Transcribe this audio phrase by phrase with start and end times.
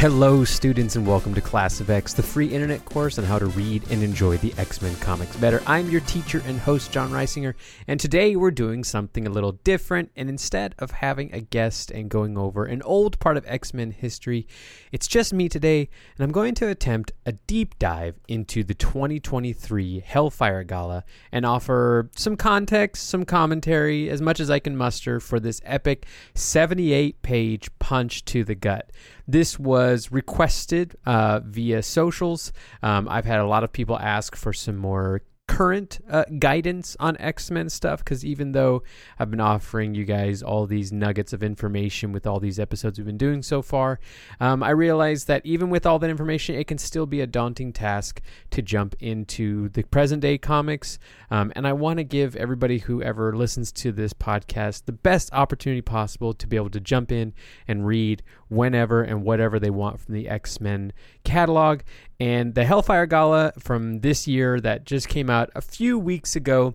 [0.00, 3.44] Hello, students, and welcome to Class of X, the free internet course on how to
[3.44, 5.62] read and enjoy the X Men comics better.
[5.66, 7.52] I'm your teacher and host, Jon Risinger,
[7.86, 10.10] and today we're doing something a little different.
[10.16, 13.90] And instead of having a guest and going over an old part of X Men
[13.90, 14.48] history,
[14.90, 20.00] it's just me today, and I'm going to attempt a deep dive into the 2023
[20.00, 25.38] Hellfire Gala and offer some context, some commentary, as much as I can muster for
[25.38, 28.90] this epic 78 page punch to the gut.
[29.28, 32.52] This was requested uh, via socials.
[32.82, 37.16] Um, I've had a lot of people ask for some more current uh, guidance on
[37.18, 38.84] X Men stuff because even though
[39.18, 43.06] I've been offering you guys all these nuggets of information with all these episodes we've
[43.06, 43.98] been doing so far,
[44.38, 47.72] um, I realize that even with all that information, it can still be a daunting
[47.72, 51.00] task to jump into the present day comics.
[51.32, 55.32] Um, and I want to give everybody who ever listens to this podcast the best
[55.32, 57.34] opportunity possible to be able to jump in
[57.66, 60.92] and read whenever and whatever they want from the X Men
[61.24, 61.80] catalog.
[62.18, 66.74] And the Hellfire Gala from this year that just came out a few weeks ago.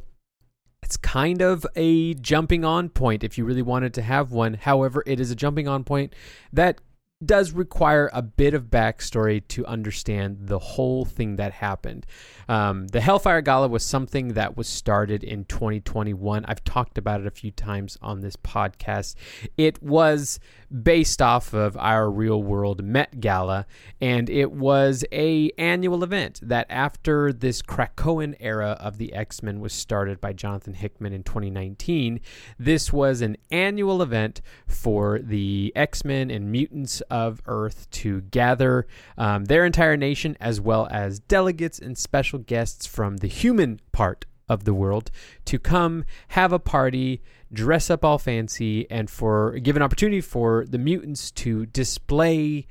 [0.81, 4.53] It's kind of a jumping on point if you really wanted to have one.
[4.53, 6.13] However, it is a jumping on point
[6.53, 6.80] that
[7.23, 12.05] does require a bit of backstory to understand the whole thing that happened.
[12.50, 16.45] Um, the Hellfire Gala was something that was started in 2021.
[16.45, 19.16] I've talked about it a few times on this podcast.
[19.57, 20.39] It was
[20.84, 23.66] based off of our real world Met Gala,
[24.02, 29.73] and it was a annual event that after this Krakoan era of the X-Men was
[29.73, 32.20] started by Jonathan Hickman in 2019,
[32.59, 38.88] this was an annual event for the X-Men and mutants of Earth to gather
[39.18, 44.26] um, their entire nation as well as delegates and special guests from the human part
[44.47, 45.11] of the world
[45.45, 50.65] to come have a party, dress up all fancy, and for give an opportunity for
[50.67, 52.67] the mutants to display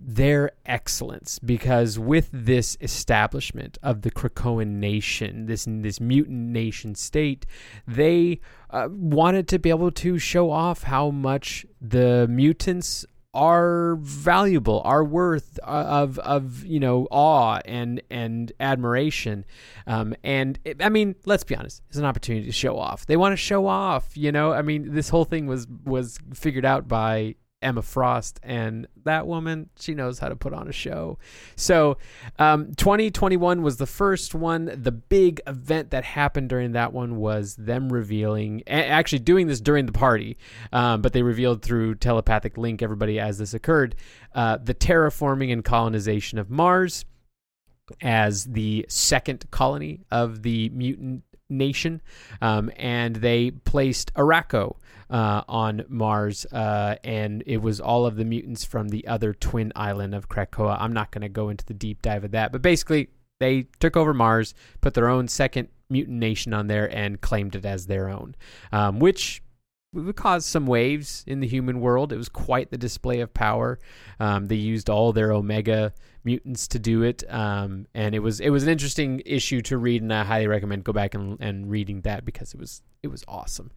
[0.00, 1.38] their excellence.
[1.40, 7.46] Because with this establishment of the Krakoan nation, this this mutant nation state,
[7.86, 8.40] they
[8.70, 15.04] uh, wanted to be able to show off how much the mutants are valuable, are
[15.04, 19.44] worth uh, of of you know awe and and admiration,
[19.86, 23.06] um, and it, I mean, let's be honest, it's an opportunity to show off.
[23.06, 24.52] They want to show off, you know.
[24.52, 29.68] I mean, this whole thing was was figured out by Emma Frost, and that woman,
[29.78, 31.18] she knows how to put on a show.
[31.56, 31.98] So,
[32.38, 34.70] um, 2021 was the first one.
[34.74, 39.86] The big event that happened during that one was them revealing, actually doing this during
[39.86, 40.38] the party,
[40.72, 43.96] um, but they revealed through telepathic link everybody as this occurred
[44.34, 47.04] uh, the terraforming and colonization of Mars
[48.02, 52.02] as the second colony of the mutant nation,
[52.42, 54.76] um, and they placed Arakko
[55.10, 59.72] uh, on Mars, uh, and it was all of the mutants from the other twin
[59.74, 60.76] island of Krakoa.
[60.80, 63.08] I'm not going to go into the deep dive of that, but basically,
[63.40, 67.64] they took over Mars, put their own second mutant nation on there, and claimed it
[67.64, 68.34] as their own,
[68.72, 69.42] um, which
[69.92, 72.12] would cause some waves in the human world.
[72.12, 73.78] It was quite the display of power.
[74.20, 75.94] Um, they used all their Omega
[76.28, 80.02] mutants to do it, um, and it was it was an interesting issue to read,
[80.02, 83.24] and I highly recommend go back and, and reading that because it was it was
[83.26, 83.70] awesome.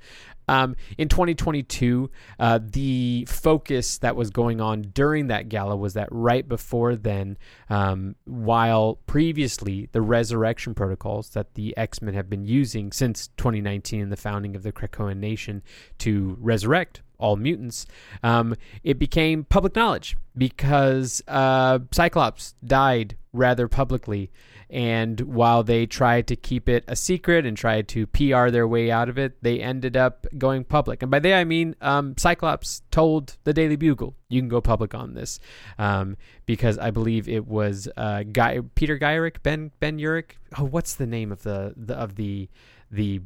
[0.47, 6.09] Um, in 2022, uh, the focus that was going on during that gala was that
[6.12, 7.38] right before then,
[7.69, 14.01] um, while previously the resurrection protocols that the X Men have been using since 2019
[14.01, 15.62] and the founding of the Krakoan Nation
[16.00, 17.86] to resurrect all mutants,
[18.24, 24.32] um, it became public knowledge because uh, Cyclops died rather publicly.
[24.70, 28.90] And while they tried to keep it a secret and tried to PR their way
[28.90, 31.02] out of it, they ended up going public.
[31.02, 34.96] And by they, I mean um, Cyclops told the Daily Bugle, you can go public
[34.96, 35.42] on this.
[35.78, 36.16] Um,
[36.46, 40.31] because I believe it was uh, Guy, Peter Gyrich, Ben Ben Urich.
[40.58, 42.50] Oh, what's the name of the, the of the
[42.90, 43.22] the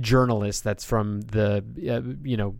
[0.00, 2.56] journalist that's from the uh, you know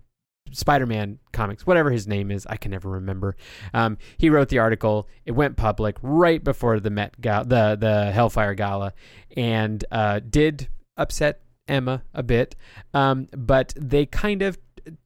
[0.52, 3.36] Spider-Man comics, whatever his name is, I can never remember.
[3.74, 5.08] Um, he wrote the article.
[5.24, 8.92] It went public right before the Met Gala, the the Hellfire Gala,
[9.36, 12.56] and uh, did upset Emma a bit.
[12.94, 14.58] Um, but they kind of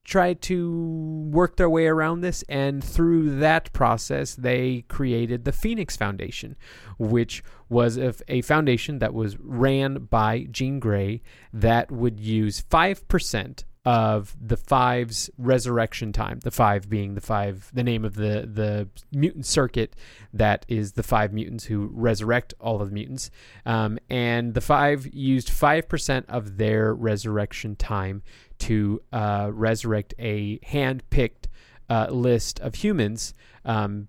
[0.05, 5.97] tried to work their way around this, and through that process, they created the Phoenix
[5.97, 6.57] Foundation,
[6.99, 11.23] which was a foundation that was ran by Jean Grey
[11.53, 16.39] that would use five percent of the five's resurrection time.
[16.41, 19.97] The five being the five, the name of the the mutant circuit
[20.33, 23.31] that is the five mutants who resurrect all of the mutants.
[23.67, 28.23] Um, and the five used five percent of their resurrection time
[28.61, 31.49] to uh, resurrect a hand picked
[31.91, 34.07] uh, list of humans um,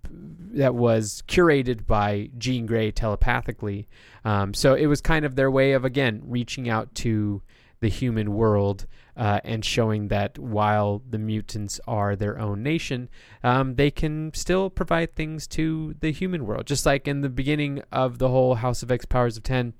[0.51, 3.87] that was curated by Jean Grey telepathically.
[4.23, 7.41] Um, so it was kind of their way of again reaching out to
[7.79, 13.09] the human world uh, and showing that while the mutants are their own nation,
[13.43, 16.65] um, they can still provide things to the human world.
[16.65, 19.73] Just like in the beginning of the whole House of X Powers of X,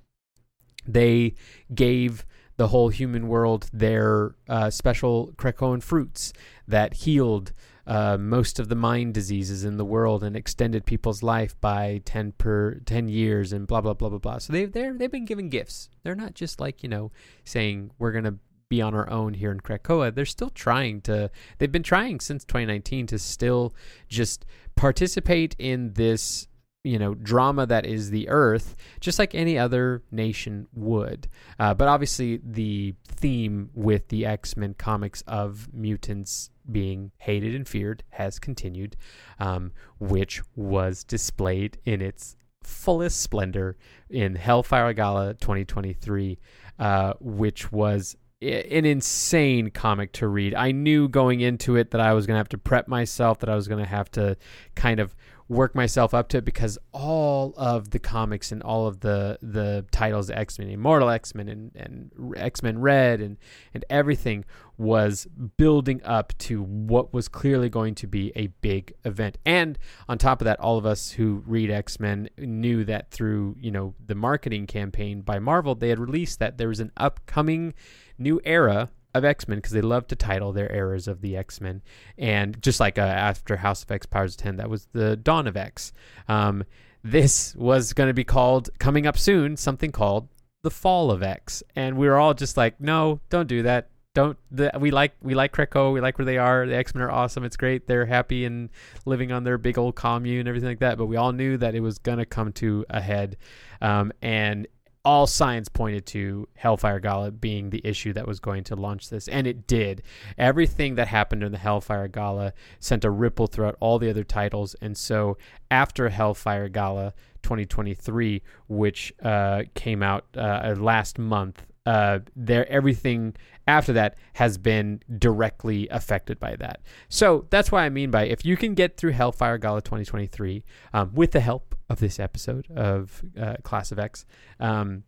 [0.86, 1.34] they
[1.74, 2.26] gave
[2.58, 6.34] the whole human world their uh, special Krakoan fruits
[6.68, 7.52] that healed
[7.86, 12.34] uh, most of the mind diseases in the world and extended people's life by 10
[12.34, 15.90] per 10 years and blah blah blah blah blah so they've they've been given gifts
[16.04, 17.12] they're not just like you know
[17.44, 18.36] saying we're gonna
[18.74, 22.44] be on our own here in Krakoa they're still trying to they've been trying since
[22.46, 23.74] 2019 to still
[24.08, 26.48] just participate in this
[26.84, 31.28] you know drama that is the earth just like any other nation would.
[31.60, 38.04] Uh, but obviously the theme with the x-men comics of mutants being hated and feared
[38.10, 38.96] has continued
[39.40, 43.78] um, which was displayed in its fullest splendor
[44.10, 46.40] in hellfire gala 2023
[46.80, 50.54] uh, which was an insane comic to read.
[50.56, 53.50] I knew going into it that I was going to have to prep myself, that
[53.50, 54.38] I was going to have to
[54.76, 55.16] kind of
[55.48, 59.86] work myself up to it because all of the comics and all of the the
[59.92, 63.38] titles X Men, Immortal X Men, and, and X Men Red, and
[63.74, 64.46] and everything
[64.78, 69.38] was building up to what was clearly going to be a big event.
[69.46, 69.78] And
[70.10, 73.72] on top of that, all of us who read X Men knew that through you
[73.72, 77.74] know the marketing campaign by Marvel, they had released that there was an upcoming
[78.18, 81.62] new era of X Men because they love to title their eras of the X
[81.62, 81.82] Men,
[82.18, 85.48] and just like uh, after House of X, Powers of X, that was the Dawn
[85.48, 85.94] of X.
[86.28, 86.64] Um,
[87.04, 90.30] this was going to be called coming up soon, something called
[90.64, 93.90] the Fall of X, and we were all just like, no, don't do that.
[94.16, 96.68] Don't the, we like we like Krakoa, we like where they are.
[96.68, 97.44] The X Men are awesome.
[97.44, 97.88] It's great.
[97.88, 98.70] They're happy and
[99.06, 101.00] living on their big old commune and everything like that.
[101.00, 103.38] But we all knew that it was gonna come to a head,
[103.82, 104.68] um, and
[105.06, 109.28] all signs pointed to Hellfire Gala being the issue that was going to launch this,
[109.28, 110.02] and it did.
[110.38, 114.76] Everything that happened in the Hellfire Gala sent a ripple throughout all the other titles,
[114.82, 115.38] and so
[115.70, 117.14] after Hellfire Gala
[117.44, 123.36] 2023, which uh, came out uh, last month, uh, there everything
[123.68, 126.82] after that has been directly affected by that.
[127.10, 130.64] So that's why I mean by if you can get through Hellfire Gala 2023
[130.94, 134.26] um, with the help of this episode of uh, Class of X,
[134.60, 135.04] um,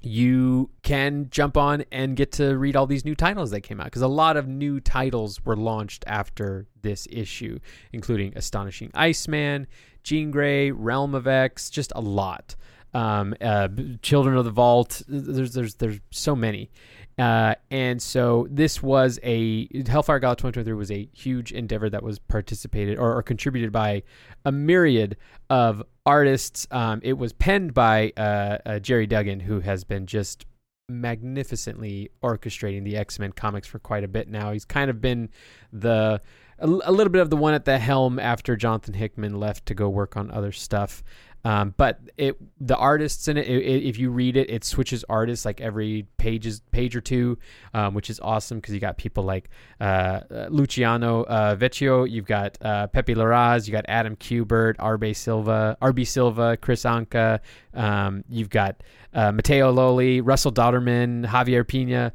[0.00, 3.86] you can jump on and get to read all these new titles that came out
[3.86, 7.58] because a lot of new titles were launched after this issue,
[7.92, 9.66] including Astonishing Iceman,
[10.04, 12.54] Jean Grey, Realm of X, just a lot.
[12.94, 13.68] Um, uh,
[14.02, 15.02] Children of the Vault.
[15.08, 16.70] There's there's there's so many,
[17.18, 22.18] uh, and so this was a Hellfire Gala 2023 was a huge endeavor that was
[22.18, 24.04] participated or, or contributed by
[24.44, 25.16] a myriad
[25.50, 26.66] of artists.
[26.70, 30.46] Um, it was penned by uh, uh, Gerry Duggan, who has been just
[30.88, 34.52] magnificently orchestrating the X Men comics for quite a bit now.
[34.52, 35.28] He's kind of been
[35.72, 36.20] the
[36.58, 39.88] a, little bit of the one at the helm after Jonathan Hickman left to go
[39.88, 41.02] work on other stuff.
[41.44, 45.04] Um, but it the artists in it, it, it, if you read it, it switches
[45.08, 47.38] artists like every pages page or two,
[47.74, 49.48] um, which is awesome because you got people like
[49.80, 50.20] uh,
[50.50, 56.06] Luciano uh, Vecchio, you've got uh, Pepe Larraz, you got Adam Kubert, RB Silva, RB
[56.06, 57.40] Silva, Kris Anka,
[57.74, 58.82] um, you've got
[59.14, 62.12] uh, Matteo Lolli, Russell Dauterman, Javier Pina.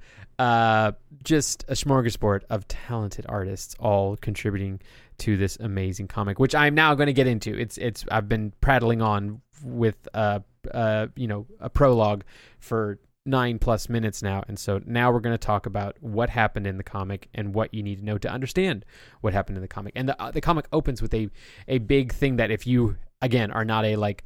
[1.24, 4.80] Uh, just a smorgasbord of talented artists all contributing
[5.20, 7.58] to this amazing comic, which I'm now going to get into.
[7.58, 10.40] It's it's I've been prattling on with uh
[10.74, 12.24] uh you know a prologue
[12.60, 16.68] for nine plus minutes now, and so now we're going to talk about what happened
[16.68, 18.86] in the comic and what you need to know to understand
[19.22, 19.94] what happened in the comic.
[19.96, 21.30] And the uh, the comic opens with a
[21.68, 24.24] a big thing that if you again are not a like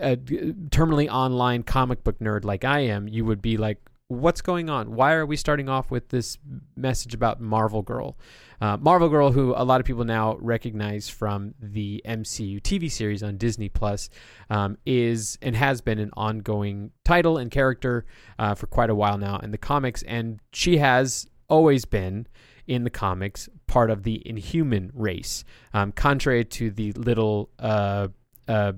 [0.00, 4.68] a terminally online comic book nerd like I am, you would be like, what's going
[4.68, 4.94] on?
[4.94, 6.38] Why are we starting off with this
[6.76, 8.16] message about Marvel Girl?
[8.60, 13.22] Uh, Marvel Girl, who a lot of people now recognize from the MCU TV series
[13.22, 14.10] on Disney Plus,
[14.50, 18.04] um, is and has been an ongoing title and character
[18.38, 22.26] uh, for quite a while now in the comics, and she has always been
[22.66, 27.50] in the comics part of the Inhuman race, um, contrary to the little.
[27.58, 28.08] Uh,
[28.46, 28.72] uh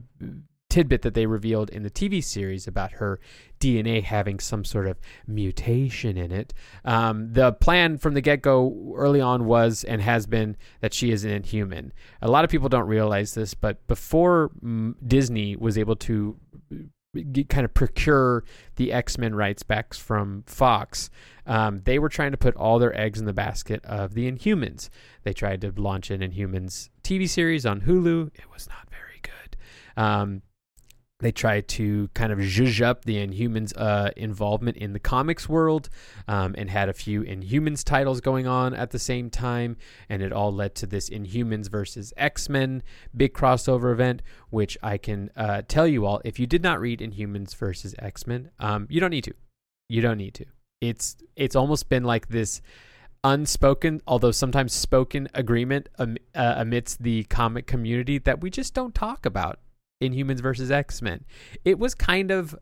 [0.77, 3.19] tidbit that they revealed in the TV series about her
[3.61, 6.53] DNA having some sort of mutation in it.
[6.85, 11.11] Um, the plan from the get go early on was and has been that she
[11.11, 11.95] is an inhuman.
[12.21, 16.37] A lot of people don't realize this, but before mm, Disney was able to
[17.33, 21.09] get, kind of procure the X Men rights back from Fox,
[21.47, 24.91] um, they were trying to put all their eggs in the basket of the Inhumans.
[25.23, 28.27] They tried to launch an Inhumans TV series on Hulu.
[28.35, 29.57] It was not very good.
[29.97, 30.43] Um,
[31.21, 35.89] they tried to kind of zhuzh up the Inhumans' uh, involvement in the comics world
[36.29, 39.79] um, and had a few Inhumans titles going on at the same time.
[40.11, 42.83] And it all led to this Inhumans versus X Men
[43.17, 44.21] big crossover event,
[44.51, 48.27] which I can uh, tell you all if you did not read Inhumans versus X
[48.27, 49.35] Men, um, you don't need to.
[49.89, 50.45] You don't need to.
[50.83, 52.61] It's it's almost been like this
[53.25, 58.95] unspoken, although sometimes spoken agreement um, uh, amidst the comic community that we just don't
[58.95, 59.59] talk about
[60.03, 61.25] Inhumans versus X Men.
[61.65, 62.57] It was kind of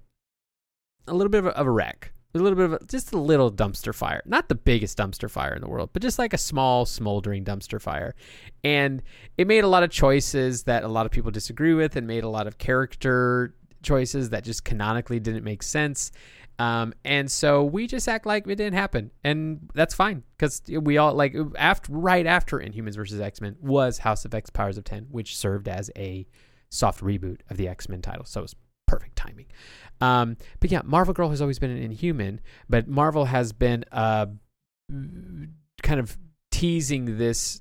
[1.06, 2.12] a little bit of a, of a wreck.
[2.36, 4.20] A little bit of a, just a little dumpster fire.
[4.26, 7.80] Not the biggest dumpster fire in the world, but just like a small, smoldering dumpster
[7.80, 8.16] fire.
[8.64, 9.02] And
[9.38, 12.24] it made a lot of choices that a lot of people disagree with and made
[12.24, 16.10] a lot of character choices that just canonically didn't make sense.
[16.58, 20.98] Um, and so we just act like it didn't happen, and that's fine because we
[20.98, 24.84] all like after right after Inhumans versus X Men was House of X Powers of
[24.90, 26.26] X, which served as a
[26.74, 28.24] soft reboot of the X Men title.
[28.24, 29.46] So it was perfect timing.
[30.00, 34.26] Um, but yeah, Marvel Girl has always been an Inhuman, but Marvel has been uh,
[35.82, 36.18] kind of
[36.50, 37.60] teasing this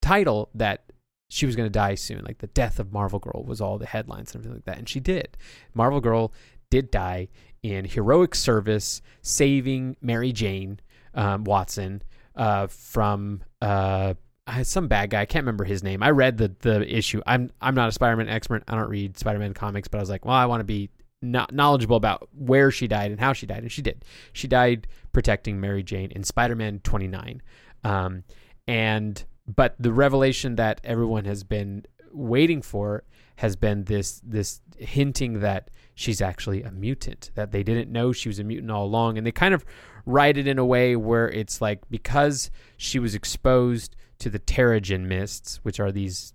[0.00, 0.84] title that
[1.30, 2.24] she was going to die soon.
[2.24, 4.78] Like the death of Marvel Girl was all the headlines and everything like that.
[4.78, 5.36] And she did.
[5.74, 6.32] Marvel Girl
[6.70, 7.28] did die
[7.62, 10.80] in heroic service, saving Mary Jane
[11.14, 12.02] um, Watson
[12.36, 14.14] uh, from uh,
[14.62, 15.22] some bad guy.
[15.22, 16.02] I can't remember his name.
[16.02, 17.20] I read the the issue.
[17.26, 18.64] I'm I'm not a Spider-Man expert.
[18.68, 20.90] I don't read Spider-Man comics, but I was like, well, I want to be
[21.20, 24.04] not knowledgeable about where she died and how she died, and she did.
[24.32, 27.42] She died protecting Mary Jane in Spider-Man 29.
[27.84, 28.24] Um,
[28.66, 33.04] and but the revelation that everyone has been waiting for
[33.36, 38.28] has been this this hinting that she's actually a mutant that they didn't know she
[38.28, 39.64] was a mutant all along and they kind of
[40.06, 45.06] write it in a way where it's like because she was exposed to the Terrigen
[45.06, 46.32] mists, which are these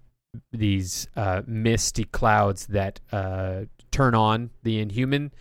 [0.51, 3.61] these uh, misty clouds that uh,
[3.91, 5.31] turn on the inhuman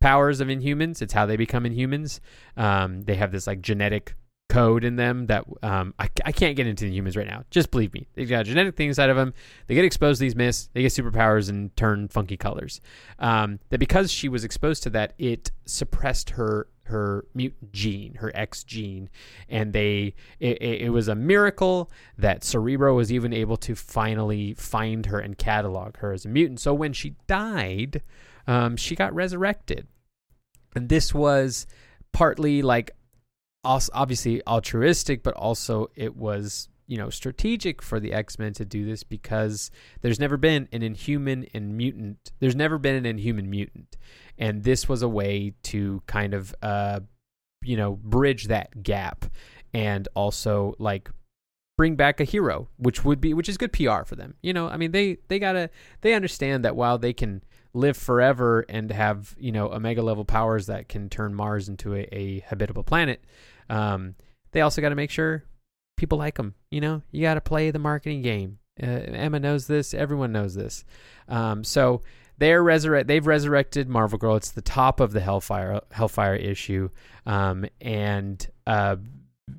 [0.00, 1.00] powers of inhumans.
[1.00, 2.20] It's how they become inhumans.
[2.56, 4.14] Um, they have this like genetic
[4.52, 7.44] code in them that um, I, I can't get into the humans right now.
[7.50, 8.06] Just believe me.
[8.12, 9.32] They've got genetic things inside of them.
[9.66, 10.68] They get exposed to these mists.
[10.74, 12.82] They get superpowers and turn funky colors.
[13.18, 18.30] Um, that because she was exposed to that, it suppressed her her mutant gene, her
[18.34, 19.08] X gene,
[19.48, 25.06] and they it, it, was a miracle that Cerebro was even able to finally find
[25.06, 26.60] her and catalog her as a mutant.
[26.60, 28.02] So when she died,
[28.46, 29.86] um, she got resurrected,
[30.74, 31.66] and this was
[32.12, 32.92] partly like
[33.64, 39.02] obviously altruistic, but also it was you know strategic for the X-Men to do this
[39.02, 39.70] because
[40.02, 42.32] there's never been an inhuman and mutant.
[42.38, 43.96] There's never been an inhuman mutant.
[44.36, 47.00] And this was a way to kind of uh
[47.62, 49.24] you know bridge that gap
[49.72, 51.08] and also like
[51.78, 54.34] bring back a hero, which would be which is good PR for them.
[54.42, 55.70] You know, I mean they they got to
[56.02, 60.66] they understand that while they can live forever and have, you know, omega level powers
[60.66, 63.24] that can turn Mars into a, a habitable planet,
[63.70, 64.14] um,
[64.50, 65.44] they also got to make sure
[66.02, 66.52] people like them.
[66.72, 68.58] You know, you got to play the marketing game.
[68.82, 69.94] Uh, Emma knows this.
[69.94, 70.84] Everyone knows this.
[71.28, 72.02] Um, so
[72.38, 73.06] they're resurrect.
[73.06, 74.34] They've resurrected Marvel Girl.
[74.34, 76.88] It's the top of the Hellfire Hellfire issue,
[77.24, 78.96] um, and uh,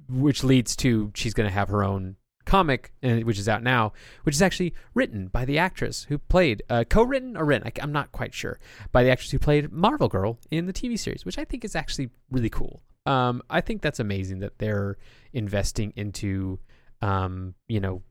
[0.10, 3.94] which leads to she's going to have her own comic, uh, which is out now,
[4.24, 7.94] which is actually written by the actress who played, uh, co-written or written, I, am
[7.94, 8.60] not quite sure,
[8.92, 11.74] by the actress who played Marvel Girl in the TV series, which I think is
[11.74, 12.84] actually really cool.
[13.06, 14.98] Um, I think that's amazing that they're
[15.34, 16.60] investing into,
[17.02, 18.02] um, you know,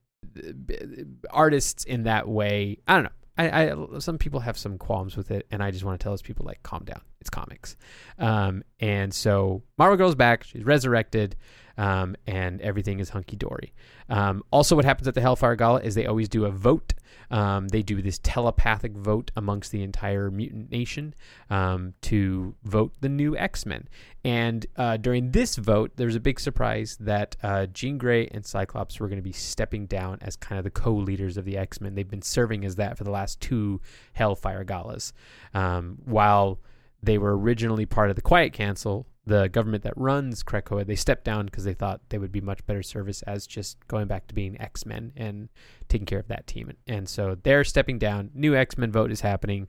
[1.31, 2.79] artists in that way.
[2.87, 3.11] I don't know.
[3.39, 6.13] I, I some people have some qualms with it, and I just want to tell
[6.13, 7.01] those people like, calm down.
[7.21, 7.77] It's comics.
[8.19, 10.45] Um, and so Marvel Girl's back.
[10.45, 11.37] She's resurrected
[11.79, 13.73] um, and everything is hunky dory.
[14.09, 16.95] Um, also, what happens at the Hellfire Gala is they always do a vote.
[17.31, 21.15] Um, they do this telepathic vote amongst the entire mutant nation
[21.49, 23.89] um, to vote the new X Men.
[24.25, 29.01] And uh, during this vote, there's a big surprise that uh, Jean Grey and Cyclops
[29.01, 31.81] were going to be stepping down as kind of the co leaders of the X
[31.81, 31.95] Men.
[31.95, 33.81] They've been serving as that for the last two
[34.13, 35.13] Hellfire Galas.
[35.55, 36.61] Um, while
[37.03, 41.25] they were originally part of the Quiet Council, the government that runs Krakoa, they stepped
[41.25, 44.35] down because they thought they would be much better service as just going back to
[44.35, 45.49] being X Men and
[45.89, 46.73] taking care of that team.
[46.87, 48.31] And so they're stepping down.
[48.35, 49.69] New X Men vote is happening.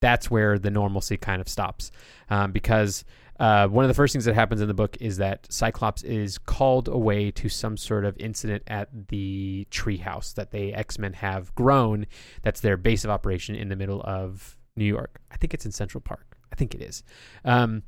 [0.00, 1.90] That's where the normalcy kind of stops
[2.28, 3.04] um, because
[3.40, 6.38] uh, one of the first things that happens in the book is that Cyclops is
[6.38, 11.52] called away to some sort of incident at the treehouse that the X Men have
[11.54, 12.06] grown.
[12.42, 15.20] That's their base of operation in the middle of New York.
[15.32, 16.36] I think it's in Central Park.
[16.52, 17.02] I think it is.
[17.44, 17.82] Um,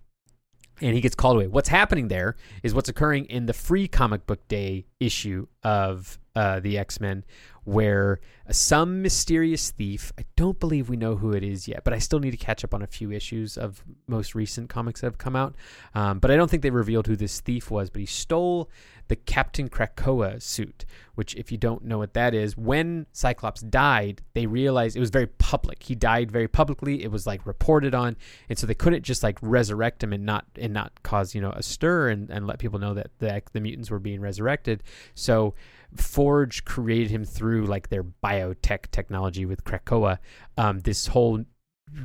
[0.80, 1.46] and he gets called away.
[1.46, 6.60] What's happening there is what's occurring in the free comic book day issue of uh,
[6.60, 7.24] the X Men,
[7.64, 11.98] where some mysterious thief, I don't believe we know who it is yet, but I
[11.98, 15.18] still need to catch up on a few issues of most recent comics that have
[15.18, 15.56] come out.
[15.94, 18.70] Um, but I don't think they revealed who this thief was, but he stole
[19.08, 24.20] the Captain Krakoa suit, which, if you don't know what that is, when Cyclops died,
[24.34, 25.82] they realized it was very public.
[25.82, 27.02] He died very publicly.
[27.02, 28.16] It was like reported on,
[28.48, 31.50] and so they couldn't just like resurrect him and not and not cause you know
[31.50, 34.82] a stir and, and let people know that the the mutants were being resurrected.
[35.14, 35.54] So
[35.96, 40.18] Forge created him through like their biotech technology with Krakoa.
[40.56, 41.44] Um, this whole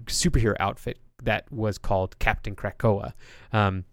[0.05, 3.13] superhero outfit that was called Captain Krakoa.
[3.51, 3.86] Um,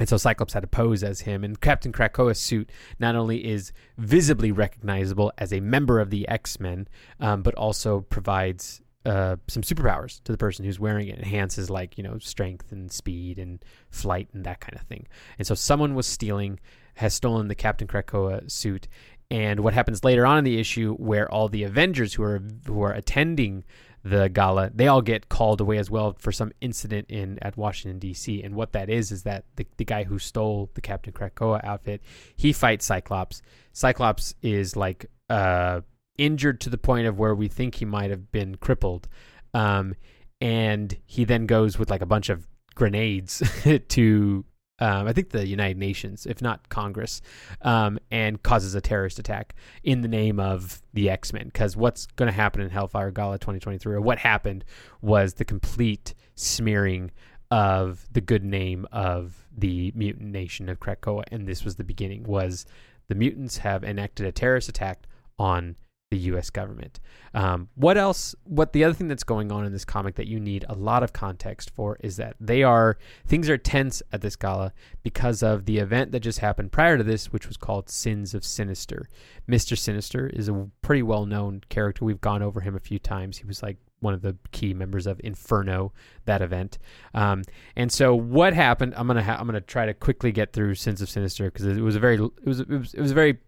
[0.00, 1.44] and so Cyclops had to pose as him.
[1.44, 6.58] And Captain Krakoa's suit not only is visibly recognizable as a member of the X
[6.58, 6.88] Men,
[7.20, 11.18] um, but also provides uh, some superpowers to the person who's wearing it.
[11.18, 15.06] Enhances like you know strength and speed and flight and that kind of thing.
[15.38, 16.58] And so someone was stealing,
[16.94, 18.88] has stolen the Captain Krakoa suit.
[19.30, 22.82] And what happens later on in the issue, where all the Avengers who are who
[22.82, 23.64] are attending
[24.04, 27.98] the gala, they all get called away as well for some incident in at Washington
[27.98, 28.42] D.C.
[28.42, 32.02] And what that is is that the, the guy who stole the Captain Krakoa outfit,
[32.36, 33.40] he fights Cyclops.
[33.72, 35.80] Cyclops is like uh,
[36.18, 39.08] injured to the point of where we think he might have been crippled,
[39.54, 39.94] um,
[40.40, 43.42] and he then goes with like a bunch of grenades
[43.88, 44.44] to
[44.80, 47.22] um, I think the United Nations, if not Congress,
[47.62, 49.54] um, and causes a terrorist attack
[49.84, 51.46] in the name of the X Men.
[51.46, 54.64] Because what's going to happen in Hellfire Gala 2023, or what happened,
[55.00, 57.12] was the complete smearing
[57.50, 62.24] of the good name of the mutant nation of Krakoa, and this was the beginning.
[62.24, 62.66] Was
[63.06, 65.06] the mutants have enacted a terrorist attack
[65.38, 65.76] on
[66.14, 66.48] the U.S.
[66.48, 67.00] government.
[67.34, 68.36] Um, what else?
[68.44, 71.02] What the other thing that's going on in this comic that you need a lot
[71.02, 75.64] of context for is that they are things are tense at this gala because of
[75.64, 79.08] the event that just happened prior to this, which was called Sins of Sinister.
[79.48, 82.04] Mister Sinister is a pretty well known character.
[82.04, 83.38] We've gone over him a few times.
[83.38, 85.92] He was like one of the key members of Inferno
[86.26, 86.78] that event.
[87.12, 87.42] Um,
[87.74, 88.94] and so what happened?
[88.96, 91.80] I'm gonna ha- I'm gonna try to quickly get through Sins of Sinister because it
[91.80, 93.38] was a very it was it was, it was a very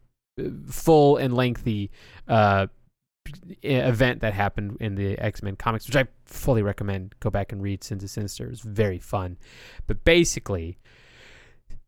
[0.71, 1.91] full and lengthy
[2.29, 2.67] uh,
[3.63, 7.15] event that happened in the X Men comics, which I fully recommend.
[7.21, 8.49] Go back and read Sins of Sinister.
[8.49, 9.37] It's very fun.
[9.87, 10.79] But basically,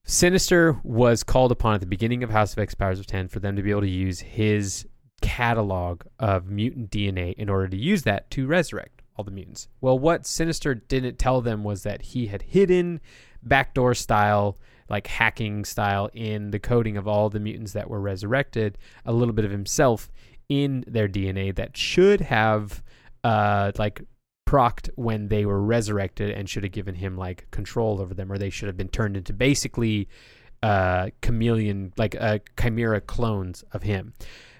[0.04, 3.40] Sinister was called upon at the beginning of House of X Powers of X for
[3.40, 4.86] them to be able to use his
[5.20, 9.68] catalog of mutant DNA in order to use that to resurrect all the mutants.
[9.80, 13.00] Well, what Sinister didn't tell them was that he had hidden
[13.42, 14.56] backdoor style
[14.88, 19.34] like hacking style in the coding of all the mutants that were resurrected, a little
[19.34, 20.10] bit of himself
[20.48, 22.82] in their DNA that should have
[23.24, 24.00] uh like
[24.46, 28.38] procked when they were resurrected and should have given him like control over them or
[28.38, 30.08] they should have been turned into basically
[30.62, 34.14] uh chameleon like uh chimera clones of him.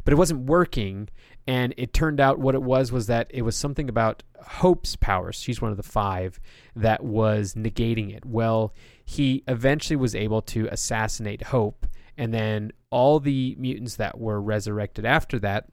[0.04, 1.08] But it wasn't working
[1.48, 5.36] and it turned out what it was was that it was something about hope's powers.
[5.36, 6.38] She's one of the five
[6.76, 8.24] that was negating it.
[8.24, 11.86] Well he eventually was able to assassinate Hope,
[12.18, 15.70] and then all the mutants that were resurrected after that,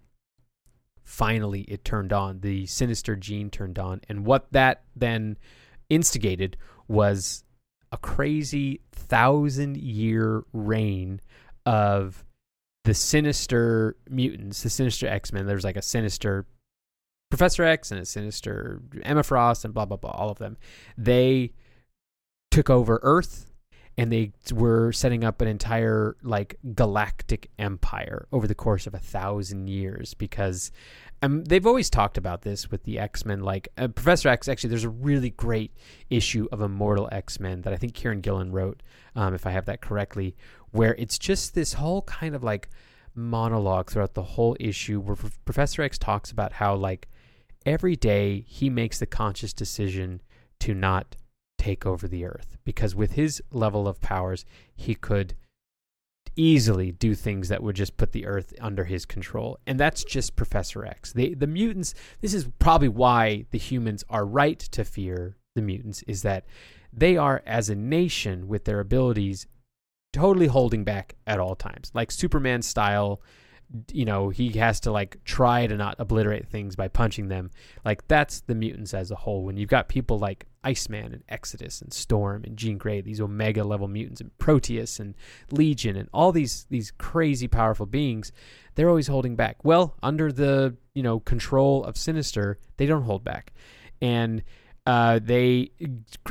[1.04, 2.40] finally it turned on.
[2.40, 5.38] The sinister gene turned on, and what that then
[5.90, 6.56] instigated
[6.88, 7.44] was
[7.92, 11.20] a crazy thousand year reign
[11.66, 12.25] of
[12.86, 15.48] the sinister mutants, the sinister X Men.
[15.48, 16.46] There's like a sinister
[17.30, 20.12] Professor X and a sinister Emma Frost and blah blah blah.
[20.12, 20.58] All of them.
[20.98, 21.54] They
[22.52, 23.52] took over Earth
[23.98, 29.00] and they were setting up an entire like galactic empire over the course of a
[29.00, 30.72] thousand years because
[31.22, 34.84] um, they've always talked about this with the x-men like uh, professor x actually there's
[34.84, 35.72] a really great
[36.10, 38.84] issue of immortal x-men that i think kieron gillen wrote
[39.16, 40.36] um, if i have that correctly
[40.76, 42.70] where it's just this whole kind of like
[43.14, 47.08] monologue throughout the whole issue where professor x talks about how like
[47.66, 50.22] every day he makes the conscious decision
[50.60, 51.16] to not
[51.58, 55.34] take over the earth because with his level of powers, he could
[56.36, 59.58] easily do things that would just put the earth under his control.
[59.66, 61.14] And that's just Professor X.
[61.14, 66.04] The the mutants, this is probably why the humans are right to fear the mutants
[66.04, 66.46] is that
[66.92, 69.48] they are as a nation with their abilities
[70.16, 71.92] totally holding back at all times.
[71.94, 73.22] Like Superman style
[73.92, 77.50] you know, he has to like try to not obliterate things by punching them.
[77.84, 79.44] Like that's the mutants as a whole.
[79.44, 83.64] When you've got people like Iceman and Exodus and Storm and Jean Grey, these Omega
[83.64, 85.16] level mutants and Proteus and
[85.52, 88.32] Legion and all these these crazy powerful beings,
[88.76, 89.58] they're always holding back.
[89.64, 93.52] Well, under the, you know, control of Sinister, they don't hold back.
[94.02, 94.44] and
[94.86, 95.72] uh, they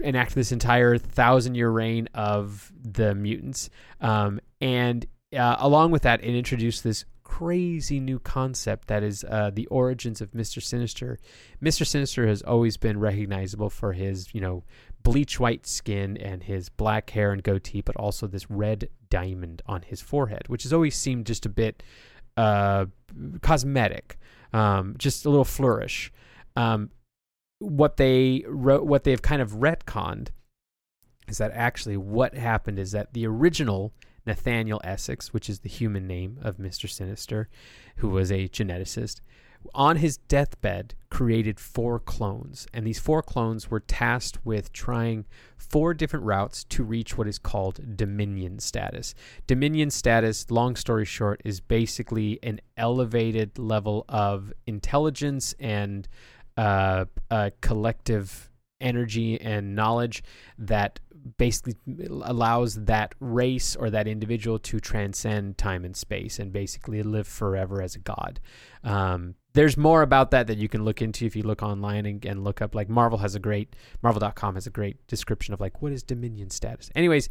[0.02, 3.70] enact this entire thousand year reign of the mutants.
[4.00, 9.50] Um, and uh, along with that, it introduced this crazy new concept that is uh,
[9.52, 10.62] the origins of Mr.
[10.62, 11.18] Sinister.
[11.60, 11.84] Mr.
[11.84, 14.62] Sinister has always been recognizable for his, you know,
[15.02, 19.82] bleach white skin and his black hair and goatee, but also this red diamond on
[19.82, 21.82] his forehead, which has always seemed just a bit
[22.36, 22.86] uh,
[23.42, 24.16] cosmetic,
[24.52, 26.12] um, just a little flourish.
[26.56, 26.90] Um,
[27.64, 30.28] what they wrote, what they've kind of retconned
[31.28, 33.92] is that actually what happened is that the original
[34.26, 36.88] Nathaniel Essex, which is the human name of Mr.
[36.88, 37.48] Sinister,
[37.96, 39.20] who was a geneticist,
[39.74, 42.66] on his deathbed created four clones.
[42.74, 45.24] And these four clones were tasked with trying
[45.56, 49.14] four different routes to reach what is called dominion status.
[49.46, 56.08] Dominion status, long story short, is basically an elevated level of intelligence and
[56.56, 60.22] uh, a collective energy and knowledge
[60.58, 61.00] that
[61.38, 61.74] basically
[62.22, 67.80] allows that race or that individual to transcend time and space and basically live forever
[67.80, 68.40] as a god.
[68.82, 72.24] Um, there's more about that that you can look into if you look online and,
[72.26, 72.74] and look up.
[72.74, 76.50] Like Marvel has a great, Marvel.com has a great description of like what is Dominion
[76.50, 76.90] status.
[76.94, 77.28] Anyways,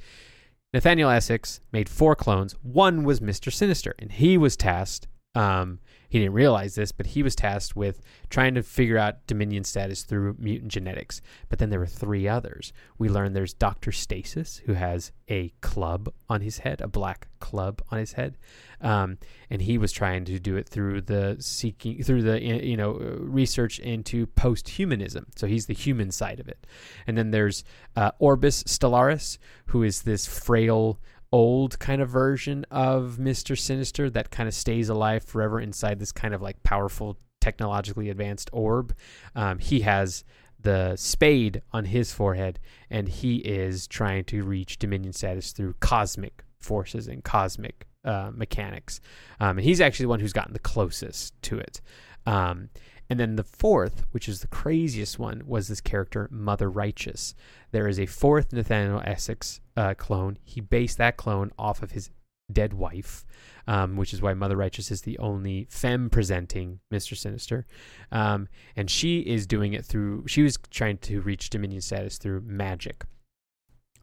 [0.74, 2.56] Nathaniel Essex made four clones.
[2.64, 3.54] One was Mr.
[3.54, 8.00] Sinister, and he was tasked um, he didn't realize this, but he was tasked with
[8.30, 11.22] trying to figure out Dominion status through mutant genetics.
[11.50, 12.72] But then there were three others.
[13.00, 13.92] We learned there's Dr.
[13.92, 18.38] Stasis, who has a club on his head, a black club on his head.
[18.80, 19.18] Um,
[19.50, 23.80] and he was trying to do it through the seeking, through the, you know, research
[23.80, 25.26] into post humanism.
[25.36, 26.68] So he's the human side of it.
[27.08, 27.64] And then there's
[27.96, 31.00] uh, Orbis Stellaris, who is this frail,
[31.34, 33.58] old kind of version of Mr.
[33.58, 38.52] Sinister that kind of stays alive forever inside this kind of like powerful, technologically advanced
[38.54, 38.96] orb.
[39.36, 40.24] Um, he has
[40.62, 46.44] the spade on his forehead, and he is trying to reach Dominion status through cosmic
[46.60, 49.02] forces and cosmic uh, mechanics.
[49.40, 51.82] Um, and he's actually the one who's gotten the closest to it.
[52.28, 52.70] Um,
[53.10, 57.36] and then the fourth, which is the craziest one, was this character, Mother Righteous.
[57.72, 60.38] There is a fourth Nathaniel Essex uh, clone.
[60.44, 62.10] He based that clone off of his
[62.52, 63.26] dead wife,
[63.68, 67.16] um, which is why Mother Righteous is the only femme presenting Mr.
[67.18, 67.66] Sinister.
[68.12, 72.42] Um, and she is doing it through, she was trying to reach Dominion status through
[72.42, 73.06] magic.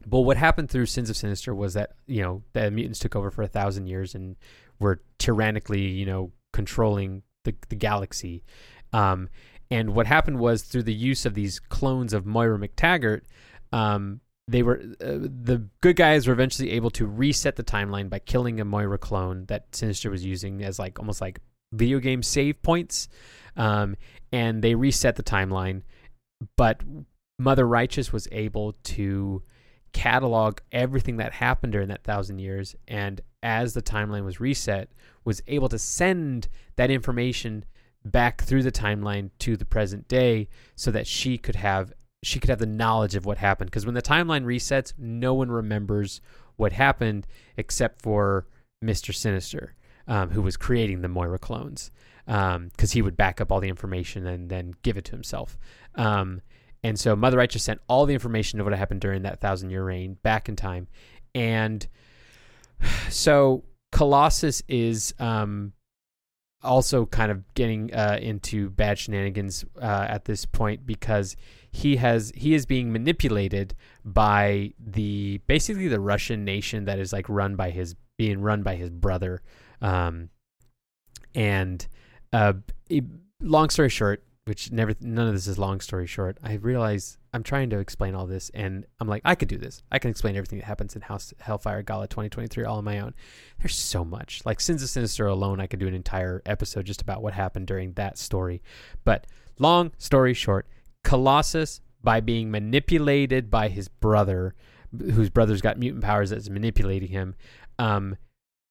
[0.05, 3.29] But what happened through Sins of Sinister was that, you know, the mutants took over
[3.29, 4.35] for a thousand years and
[4.79, 8.43] were tyrannically, you know, controlling the, the galaxy.
[8.93, 9.29] Um,
[9.69, 13.21] and what happened was through the use of these clones of Moira MacTaggert,
[13.71, 18.19] um, they were uh, the good guys were eventually able to reset the timeline by
[18.19, 21.39] killing a Moira clone that Sinister was using as like almost like
[21.71, 23.07] video game save points,
[23.55, 23.95] um,
[24.33, 25.83] and they reset the timeline.
[26.57, 26.81] But
[27.39, 29.41] Mother Righteous was able to
[29.93, 34.89] catalog everything that happened during that thousand years, and as the timeline was reset,
[35.23, 37.63] was able to send that information
[38.03, 42.49] back through the timeline to the present day so that she could have she could
[42.49, 46.21] have the knowledge of what happened because when the timeline resets no one remembers
[46.55, 48.47] what happened except for
[48.83, 49.13] Mr.
[49.13, 49.75] Sinister
[50.07, 51.91] um, who was creating the Moira clones
[52.25, 55.57] because um, he would back up all the information and then give it to himself
[55.95, 56.41] um,
[56.83, 59.83] and so Mother Righteous sent all the information of what happened during that thousand year
[59.83, 60.87] reign back in time
[61.35, 61.87] and
[63.09, 65.73] so Colossus is um,
[66.63, 71.35] also kind of getting uh, into bad shenanigans uh, at this point because
[71.71, 77.27] he has he is being manipulated by the basically the Russian nation that is like
[77.29, 79.41] run by his being run by his brother,
[79.81, 80.29] um,
[81.33, 81.87] and
[82.33, 82.53] uh,
[83.41, 86.37] long story short, which never none of this is long story short.
[86.43, 89.81] I realize I'm trying to explain all this, and I'm like, I could do this.
[89.89, 93.13] I can explain everything that happens in House Hellfire Gala 2023 all on my own.
[93.59, 94.41] There's so much.
[94.43, 97.65] Like Sins of Sinister alone, I could do an entire episode just about what happened
[97.65, 98.61] during that story.
[99.05, 99.25] But
[99.57, 100.67] long story short,
[101.05, 104.53] Colossus, by being manipulated by his brother,
[104.99, 107.35] whose brother's got mutant powers that's manipulating him,
[107.79, 108.17] um,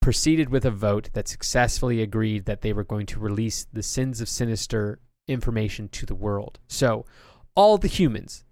[0.03, 4.21] proceeded with a vote that successfully agreed that they were going to release the Sins
[4.21, 6.59] of Sinister information to the world.
[6.69, 7.07] So
[7.55, 8.45] all the humans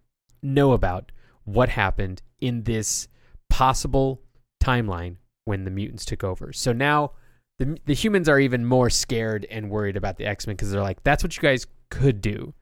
[0.43, 1.13] know about
[1.45, 3.09] what happened in this
[3.51, 4.23] possible
[4.63, 6.53] timeline when the mutants took over.
[6.53, 7.13] So now
[7.59, 11.03] the the humans are even more scared and worried about the X-Men because they're like
[11.03, 12.55] that's what you guys could do.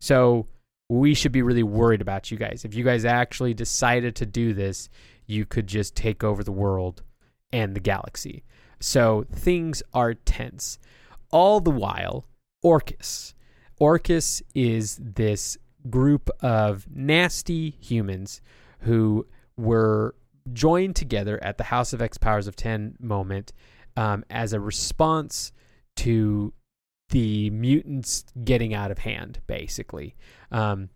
[0.00, 0.46] So
[0.88, 2.64] we should be really worried about you guys.
[2.64, 4.88] If you guys actually decided to do this,
[5.26, 7.02] you could just take over the world
[7.52, 8.44] and the galaxy.
[8.80, 10.78] So things are tense.
[11.30, 12.26] All the while,
[12.62, 13.34] Orchis,
[13.80, 15.58] Orchis is this
[15.90, 18.40] group of nasty humans
[18.80, 20.14] who were
[20.52, 23.52] joined together at the House of X Powers of X moment
[23.96, 25.52] um, as a response
[25.96, 26.52] to
[27.10, 30.16] the mutants getting out of hand, basically.
[30.50, 30.90] Um,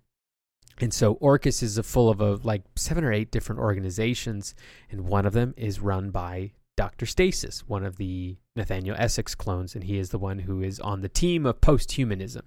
[0.80, 4.54] and so Orchis is full of a, like seven or eight different organizations,
[4.90, 7.06] and one of them is run by Dr.
[7.06, 11.00] Stasis, one of the Nathaniel Essex clones, and he is the one who is on
[11.00, 12.42] the team of posthumanism.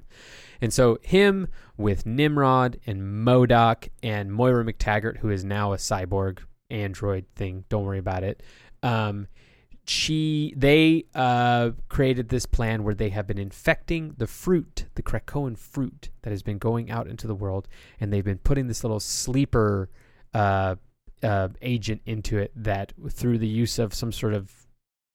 [0.61, 6.39] And so him with Nimrod and MODOK and Moira MacTaggert, who is now a cyborg
[6.69, 8.41] android thing, don't worry about it.
[8.81, 9.27] Um,
[9.85, 15.57] she they uh, created this plan where they have been infecting the fruit, the Krakoan
[15.57, 17.67] fruit that has been going out into the world,
[17.99, 19.89] and they've been putting this little sleeper
[20.33, 20.75] uh,
[21.23, 24.51] uh, agent into it that through the use of some sort of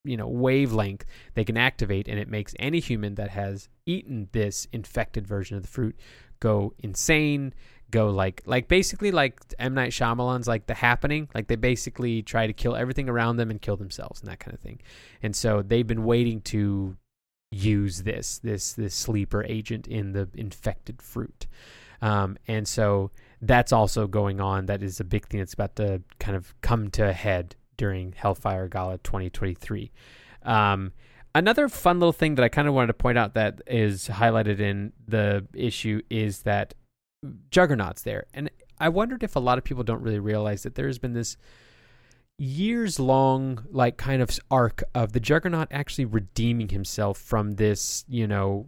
[0.05, 4.69] you know wavelength they can activate and it makes any human that has eaten this
[4.73, 5.97] infected version of the fruit
[6.39, 7.53] go insane
[7.91, 9.75] go like like basically like M.
[9.75, 11.29] Night Shyamalan's like The Happening.
[11.35, 14.55] Like they basically try to kill everything around them and kill themselves and that kind
[14.55, 14.81] of thing.
[15.23, 16.97] And so they've been waiting to
[17.51, 21.47] use this this this sleeper agent in the infected fruit.
[22.03, 23.11] Um, and so
[23.43, 24.67] that's also going on.
[24.67, 28.13] That is a big thing that's about to kind of come to a head during
[28.13, 29.91] Hellfire Gala 2023.
[30.43, 30.93] Um,
[31.35, 34.61] another fun little thing that I kind of wanted to point out that is highlighted
[34.61, 36.75] in the issue is that
[37.51, 38.27] Juggernaut's there.
[38.33, 41.37] And I wondered if a lot of people don't really realize that there's been this
[42.39, 48.27] years long like kind of arc of the juggernaut actually redeeming himself from this you
[48.27, 48.67] know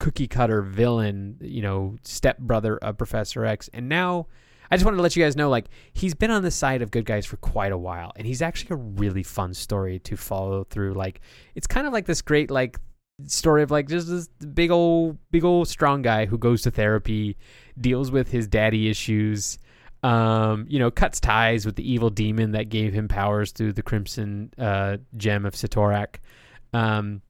[0.00, 3.68] cookie cutter villain, you know, stepbrother of Professor X.
[3.72, 4.26] And now
[4.70, 6.90] I just wanted to let you guys know like he's been on the side of
[6.90, 10.64] good guys for quite a while and he's actually a really fun story to follow
[10.64, 10.94] through.
[10.94, 11.20] Like
[11.54, 12.78] it's kind of like this great like
[13.26, 17.36] story of like just this big old big old strong guy who goes to therapy,
[17.80, 19.58] deals with his daddy issues,
[20.02, 23.82] um, you know, cuts ties with the evil demon that gave him powers through the
[23.82, 26.16] crimson uh, gem of Cyttorak.
[26.72, 27.22] Um,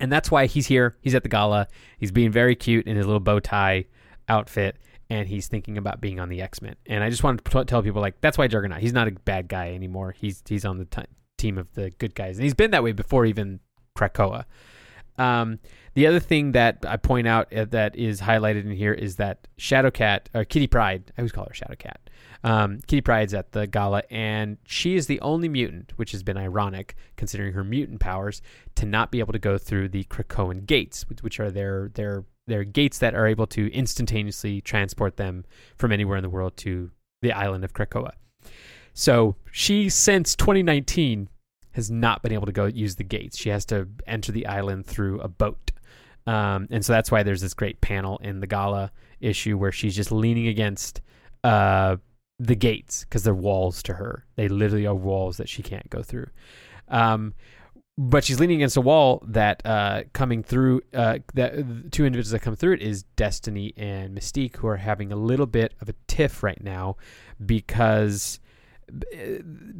[0.00, 0.96] and that's why he's here.
[1.00, 1.68] He's at the gala.
[1.98, 3.84] He's being very cute in his little bow tie
[4.28, 4.76] outfit,
[5.08, 6.76] and he's thinking about being on the X Men.
[6.86, 8.80] And I just wanted to tell people like that's why Juggernaut.
[8.80, 10.12] He's not a bad guy anymore.
[10.12, 11.02] He's he's on the t-
[11.38, 13.60] team of the good guys, and he's been that way before even
[13.96, 14.44] Krakoa.
[15.18, 15.58] Um,
[15.94, 19.48] the other thing that I point out uh, that is highlighted in here is that
[19.58, 21.12] Shadowcat or Kitty Pryde.
[21.16, 21.96] I always call her Shadowcat.
[22.42, 26.36] Um, Kitty Pryde's at the gala, and she is the only mutant, which has been
[26.36, 28.40] ironic considering her mutant powers,
[28.76, 32.64] to not be able to go through the Krakoan gates, which are their their their
[32.64, 35.44] gates that are able to instantaneously transport them
[35.76, 36.90] from anywhere in the world to
[37.22, 38.12] the island of Krakoa.
[38.92, 41.28] So she, since 2019,
[41.72, 43.38] has not been able to go use the gates.
[43.38, 45.70] She has to enter the island through a boat.
[46.26, 49.94] Um, and so that's why there's this great panel in the gala issue where she's
[49.94, 51.00] just leaning against
[51.44, 51.96] uh,
[52.40, 54.24] the gates because they're walls to her.
[54.36, 56.30] They literally are walls that she can't go through.
[56.88, 57.34] Um,
[57.98, 62.40] but she's leaning against a wall that uh, coming through uh, that two individuals that
[62.40, 65.94] come through it is Destiny and Mystique who are having a little bit of a
[66.08, 66.96] tiff right now
[67.44, 68.40] because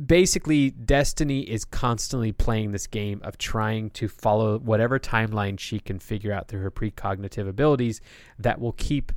[0.07, 5.99] basically Destiny is constantly playing this game of trying to follow whatever timeline she can
[5.99, 8.03] figure out through her precognitive abilities
[8.39, 9.13] that will keep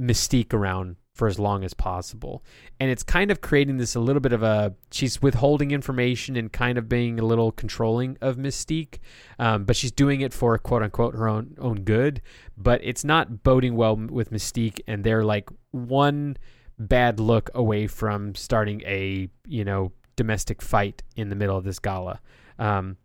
[0.00, 2.42] Mystique around for as long as possible.
[2.78, 6.52] And it's kind of creating this a little bit of a she's withholding information and
[6.52, 8.98] kind of being a little controlling of Mystique,
[9.38, 12.22] um, but she's doing it for quote unquote her own own good.
[12.56, 16.36] But it's not boding well with Mystique, and they're like one
[16.78, 21.78] bad look away from starting a you know domestic fight in the middle of this
[21.78, 22.20] gala,
[22.58, 22.96] um,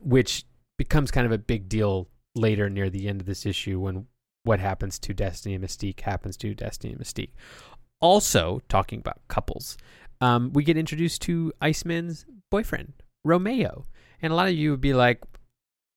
[0.00, 0.44] which
[0.78, 4.06] becomes kind of a big deal later near the end of this issue when
[4.44, 7.32] what happens to Destiny and Mystique happens to Destiny and Mystique.
[8.00, 9.76] Also, talking about couples,
[10.20, 12.92] um, we get introduced to Iceman's boyfriend,
[13.24, 13.86] Romeo.
[14.22, 15.22] And a lot of you would be like,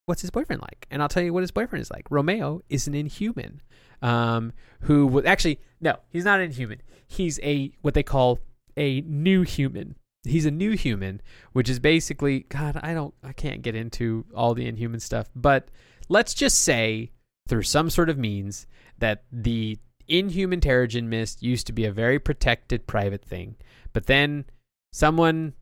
[0.06, 0.86] what's his boyfriend like?
[0.90, 2.06] And I'll tell you what his boyfriend is like.
[2.10, 3.62] Romeo is an inhuman
[4.00, 4.52] um,
[4.82, 6.82] who would actually, no, he's not an inhuman.
[7.06, 8.40] He's a, what they call
[8.76, 9.96] a new human.
[10.24, 11.20] He's a new human,
[11.52, 15.68] which is basically, God, I don't, I can't get into all the inhuman stuff, but
[16.08, 17.10] let's just say
[17.48, 18.66] through some sort of means
[18.98, 19.78] that the
[20.08, 23.56] inhuman Terrigen mist used to be a very protected private thing.
[23.92, 24.44] But then
[24.92, 25.54] someone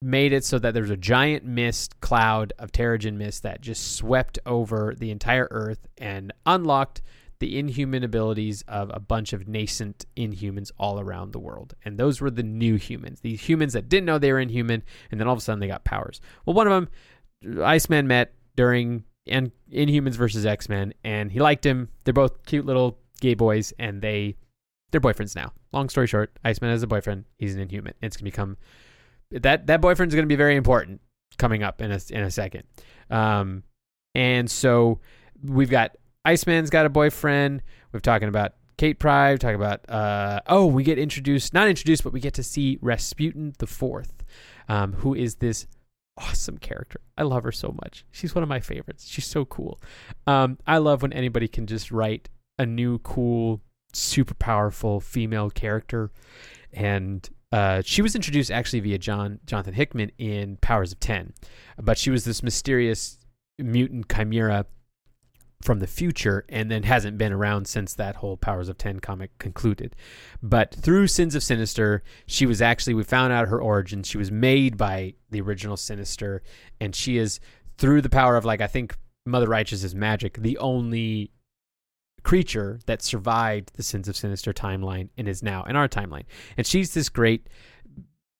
[0.00, 4.38] made it so that there's a giant mist cloud of Terrigen mist that just swept
[4.44, 7.02] over the entire earth and unlocked
[7.38, 11.74] the inhuman abilities of a bunch of nascent inhumans all around the world.
[11.84, 15.18] And those were the new humans, these humans that didn't know they were inhuman, and
[15.18, 16.20] then all of a sudden they got powers.
[16.46, 21.64] Well, one of them, Iceman met during and Inhumans versus X Men, and he liked
[21.64, 21.88] him.
[22.04, 24.36] They're both cute little gay boys, and they
[24.90, 25.52] they're boyfriends now.
[25.72, 27.24] Long story short, Iceman has a boyfriend.
[27.38, 27.94] He's an Inhuman.
[28.02, 28.56] It's gonna become
[29.30, 31.00] that that boyfriend's gonna be very important
[31.38, 32.64] coming up in a in a second.
[33.10, 33.62] Um,
[34.14, 35.00] and so
[35.42, 37.62] we've got Iceman's got a boyfriend.
[37.92, 39.40] We're talking about Kate Pryde.
[39.40, 43.54] Talking about uh, oh, we get introduced, not introduced, but we get to see Rasputin
[43.58, 44.24] the Fourth,
[44.68, 45.66] um, who is this
[46.18, 47.00] awesome character.
[47.16, 48.04] I love her so much.
[48.10, 49.06] She's one of my favorites.
[49.08, 49.80] She's so cool.
[50.26, 53.60] Um, I love when anybody can just write a new, cool,
[53.92, 56.10] super powerful female character.
[56.72, 61.34] And uh, she was introduced actually via John Jonathan Hickman in Powers of Ten,
[61.80, 63.18] but she was this mysterious
[63.58, 64.66] mutant chimera
[65.62, 69.36] from the future and then hasn't been around since that whole Powers of 10 comic
[69.38, 69.94] concluded.
[70.42, 74.02] But through Sins of Sinister, she was actually, we found out her origin.
[74.02, 76.42] She was made by the original Sinister,
[76.80, 77.40] and she is,
[77.78, 81.30] through the power of, like, I think Mother Righteous's magic, the only
[82.24, 86.24] creature that survived the Sins of Sinister timeline and is now in our timeline.
[86.56, 87.48] And she's this great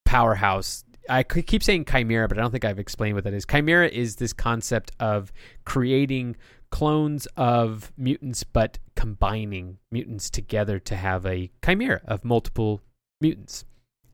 [0.05, 3.45] powerhouse I keep saying chimera, but I don't think I've explained what that is.
[3.45, 5.33] Chimera is this concept of
[5.65, 6.37] creating
[6.73, 12.81] clones of mutants, but combining mutants together to have a chimera of multiple
[13.21, 13.65] mutants.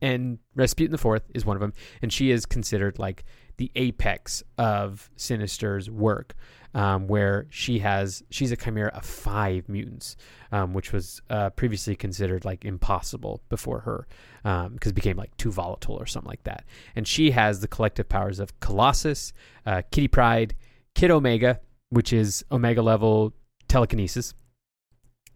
[0.01, 3.23] And Rasputin the Fourth is one of them, and she is considered like
[3.57, 6.35] the apex of Sinister's work,
[6.73, 10.17] um, where she has she's a chimera of five mutants,
[10.51, 14.05] um, which was uh, previously considered like impossible before her,
[14.43, 16.65] because um, it became like too volatile or something like that.
[16.93, 19.31] And she has the collective powers of Colossus,
[19.65, 20.55] uh, Kitty Pryde,
[20.93, 23.33] Kid Omega, which is omega level
[23.67, 24.33] telekinesis,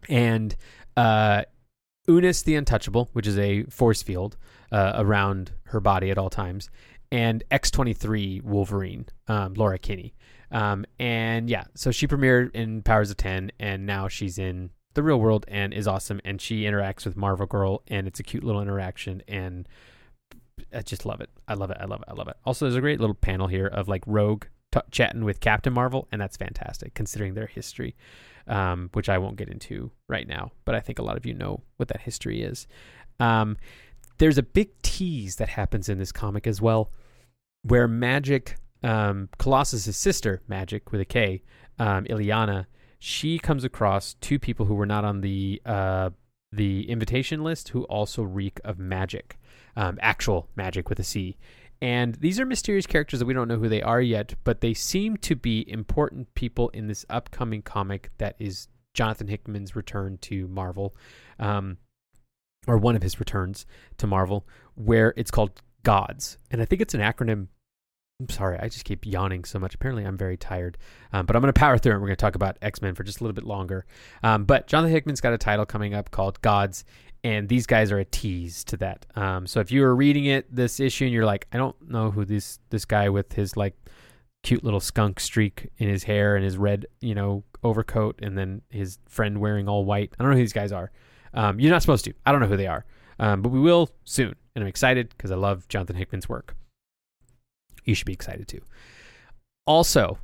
[0.08, 0.54] and
[0.96, 1.42] uh,
[2.06, 4.36] Unus the Untouchable, which is a force field
[4.70, 6.70] uh, around her body at all times,
[7.10, 10.14] and X23 Wolverine, um, Laura Kinney.
[10.50, 15.02] Um, and yeah, so she premiered in Powers of 10, and now she's in the
[15.02, 16.20] real world and is awesome.
[16.24, 19.22] And she interacts with Marvel Girl, and it's a cute little interaction.
[19.26, 19.68] And
[20.72, 21.30] I just love it.
[21.48, 21.78] I love it.
[21.80, 22.08] I love it.
[22.08, 22.36] I love it.
[22.44, 26.08] Also, there's a great little panel here of like Rogue t- chatting with Captain Marvel,
[26.10, 27.94] and that's fantastic considering their history,
[28.46, 30.50] um, which I won't get into right now.
[30.64, 32.66] But I think a lot of you know what that history is.
[33.20, 33.56] Um,
[34.18, 36.90] there's a big tease that happens in this comic as well,
[37.62, 41.42] where Magik, um, Colossus's sister, Magik with a K,
[41.78, 42.06] um,
[42.98, 46.10] she comes across two people who were not on the uh,
[46.52, 49.36] the invitation list who also reek of magic,
[49.76, 51.36] um, actual magic with a C.
[51.80, 54.74] And these are mysterious characters that we don't know who they are yet, but they
[54.74, 60.48] seem to be important people in this upcoming comic that is Jonathan Hickman's return to
[60.48, 60.94] Marvel,
[61.38, 61.76] um,
[62.66, 63.66] or one of his returns
[63.98, 66.38] to Marvel, where it's called Gods.
[66.50, 67.48] And I think it's an acronym.
[68.20, 69.74] I'm sorry, I just keep yawning so much.
[69.74, 70.78] Apparently, I'm very tired.
[71.12, 72.94] Um, but I'm going to power through and we're going to talk about X Men
[72.94, 73.84] for just a little bit longer.
[74.22, 76.84] Um, but Jonathan Hickman's got a title coming up called Gods,
[77.24, 79.06] and these guys are a tease to that.
[79.16, 82.10] Um, so if you were reading it this issue and you're like, I don't know
[82.10, 83.74] who this this guy with his like
[84.42, 88.60] cute little skunk streak in his hair and his red you know overcoat and then
[88.68, 90.12] his friend wearing all white.
[90.18, 90.92] I don't know who these guys are.
[91.32, 92.12] Um, you're not supposed to.
[92.26, 92.84] I don't know who they are,
[93.18, 96.54] um, but we will soon, and I'm excited because I love Jonathan Hickman's work.
[97.84, 98.60] You should be excited too.
[99.66, 100.18] Also,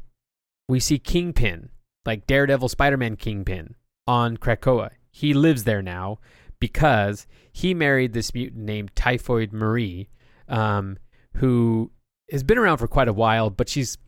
[0.69, 1.71] we see Kingpin,
[2.05, 3.75] like Daredevil, Spider-Man Kingpin
[4.07, 4.91] on Krakoa.
[5.11, 6.19] He lives there now
[6.61, 10.09] because he married this mutant named Typhoid Mary,
[10.49, 10.99] um,
[11.37, 11.90] who
[12.31, 13.99] has been around for quite a while, but she's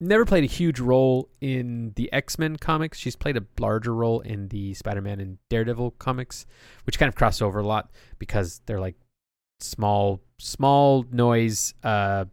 [0.00, 2.98] never played a huge role in the X Men comics.
[2.98, 6.46] She's played a larger role in the Spider Man and Daredevil comics,
[6.84, 8.96] which kind of cross over a lot because they're like
[9.60, 12.24] small, small noise uh,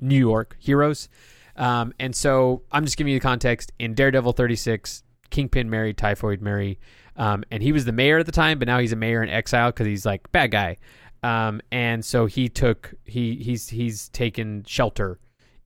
[0.00, 1.08] New York heroes.
[1.54, 3.72] Um, and so I'm just giving you the context.
[3.78, 6.78] In Daredevil 36, Kingpin married Typhoid Mary.
[7.16, 9.30] Um, and he was the mayor at the time, but now he's a mayor in
[9.30, 10.76] exile because he's like bad guy.
[11.22, 15.18] Um, and so he took he he's he's taken shelter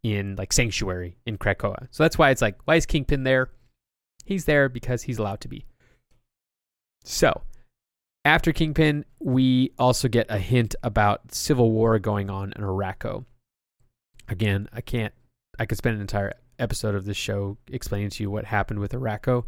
[0.02, 1.88] in like sanctuary in Krakoa.
[1.90, 3.50] So that's why it's like why is Kingpin there?
[4.24, 5.66] He's there because he's allowed to be.
[7.04, 7.42] So
[8.24, 13.24] after Kingpin, we also get a hint about civil war going on in Arakko.
[14.28, 15.14] Again, I can't.
[15.58, 18.92] I could spend an entire episode of this show explaining to you what happened with
[18.92, 19.44] Arakko,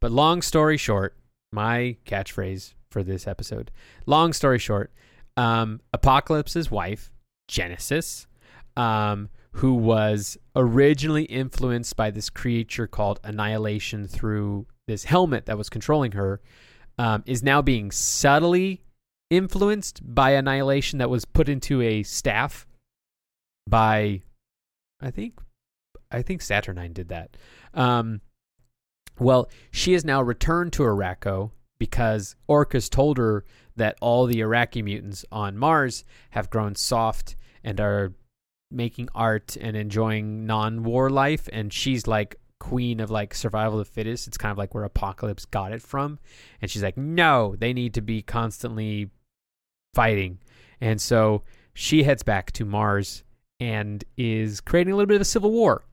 [0.00, 1.16] but long story short,
[1.52, 3.70] my catchphrase for this episode.
[4.06, 4.92] Long story short,
[5.36, 7.12] um, Apocalypse's wife,
[7.48, 8.26] Genesis,
[8.76, 15.68] um, who was originally influenced by this creature called Annihilation through this helmet that was
[15.68, 16.40] controlling her,
[16.98, 18.82] um, is now being subtly
[19.30, 22.66] influenced by Annihilation that was put into a staff
[23.66, 24.22] by,
[25.00, 25.38] I think,
[26.10, 27.36] I think Saturnine did that.
[27.74, 28.20] Um,
[29.18, 33.44] well, she has now returned to Arakko because Orchis told her
[33.76, 38.12] that all the Arakkii mutants on Mars have grown soft and are
[38.70, 43.92] making art and enjoying non-war life and she's like queen of like survival of the
[43.92, 44.28] fittest.
[44.28, 46.18] It's kind of like where apocalypse got it from.
[46.60, 49.10] And she's like no they need to be constantly
[49.94, 50.38] fighting.
[50.80, 51.42] And so
[51.74, 53.24] she heads back to mars
[53.58, 55.84] and is creating a little bit of a civil war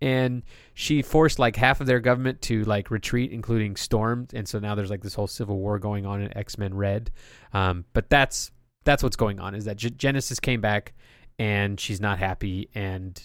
[0.00, 0.42] and
[0.74, 4.74] she forced like half of their government to like retreat including storm and so now
[4.74, 7.10] there's like this whole civil war going on in x-men red
[7.52, 8.50] um, but that's
[8.84, 10.94] that's what's going on is that G- genesis came back
[11.38, 13.20] and she's not happy and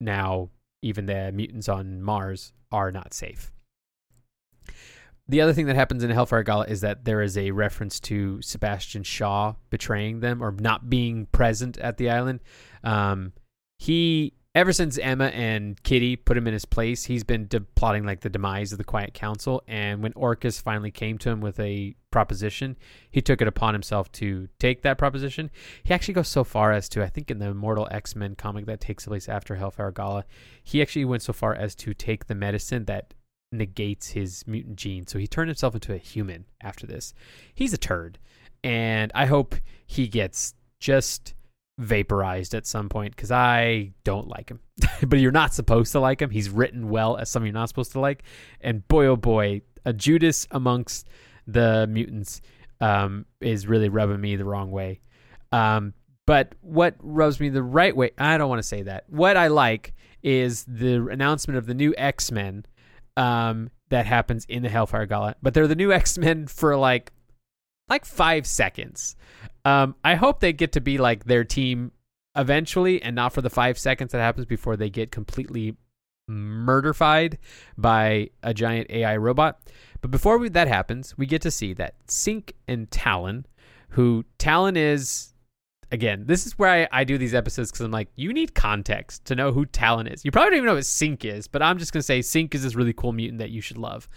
[0.00, 0.50] now
[0.82, 3.52] even the mutants on mars are not safe
[5.28, 8.40] the other thing that happens in Hellfire Gala is that there is a reference to
[8.40, 12.40] Sebastian Shaw betraying them or not being present at the island.
[12.82, 13.34] Um,
[13.78, 18.04] he ever since Emma and Kitty put him in his place, he's been de- plotting
[18.04, 19.62] like the demise of the Quiet Council.
[19.68, 22.76] And when Orchis finally came to him with a proposition,
[23.08, 25.52] he took it upon himself to take that proposition.
[25.84, 28.66] He actually goes so far as to, I think, in the Immortal X Men comic
[28.66, 30.24] that takes place after Hellfire Gala,
[30.64, 33.14] he actually went so far as to take the medicine that
[33.52, 35.06] negates his mutant gene.
[35.06, 37.14] So he turned himself into a human after this.
[37.54, 38.18] He's a turd.
[38.64, 39.54] And I hope
[39.86, 41.34] he gets just
[41.78, 44.60] vaporized at some point because I don't like him.
[45.06, 46.30] but you're not supposed to like him.
[46.30, 48.24] He's written well as something you're not supposed to like.
[48.60, 51.08] And boy, oh boy, a Judas amongst
[51.46, 52.42] the mutants
[52.80, 55.00] um, is really rubbing me the wrong way.
[55.52, 55.94] Um,
[56.26, 59.04] but what rubs me the right way, I don't want to say that.
[59.08, 62.66] What I like is the announcement of the new X Men
[63.16, 65.36] um, that happens in the Hellfire Gala.
[65.42, 67.12] But they're the new X Men for like
[67.88, 69.16] like five seconds.
[69.64, 71.92] Um, I hope they get to be like their team
[72.36, 75.76] eventually, and not for the five seconds that happens before they get completely
[76.30, 77.38] murderfied
[77.76, 79.60] by a giant AI robot.
[80.00, 83.46] But before we, that happens, we get to see that Synch and Talon,
[83.90, 85.32] who Talon is,
[85.90, 89.24] again, this is where I, I do these episodes because I'm like, you need context
[89.26, 90.24] to know who Talon is.
[90.24, 92.54] You probably don't even know what Synch is, but I'm just going to say Synch
[92.54, 94.08] is this really cool mutant that you should love.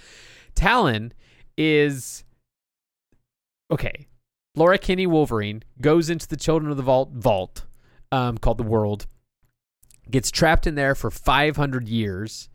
[0.53, 1.13] Talon
[1.57, 2.23] is
[3.71, 4.07] okay,
[4.55, 7.65] Laura Kinney Wolverine goes into the Children of the Vault vault
[8.11, 9.07] um, called the World,
[10.09, 12.49] gets trapped in there for 500 years,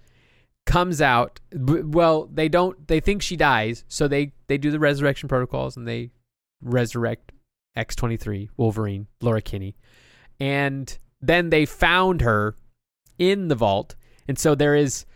[0.66, 1.40] comes out.
[1.50, 2.86] B- well, they don't.
[2.86, 6.10] They think she dies, so they they do the resurrection protocols and they
[6.60, 7.32] resurrect
[7.76, 9.76] X23 Wolverine Laura Kinney,
[10.38, 12.54] and then they found her
[13.18, 13.94] in the vault,
[14.28, 15.06] and so there is,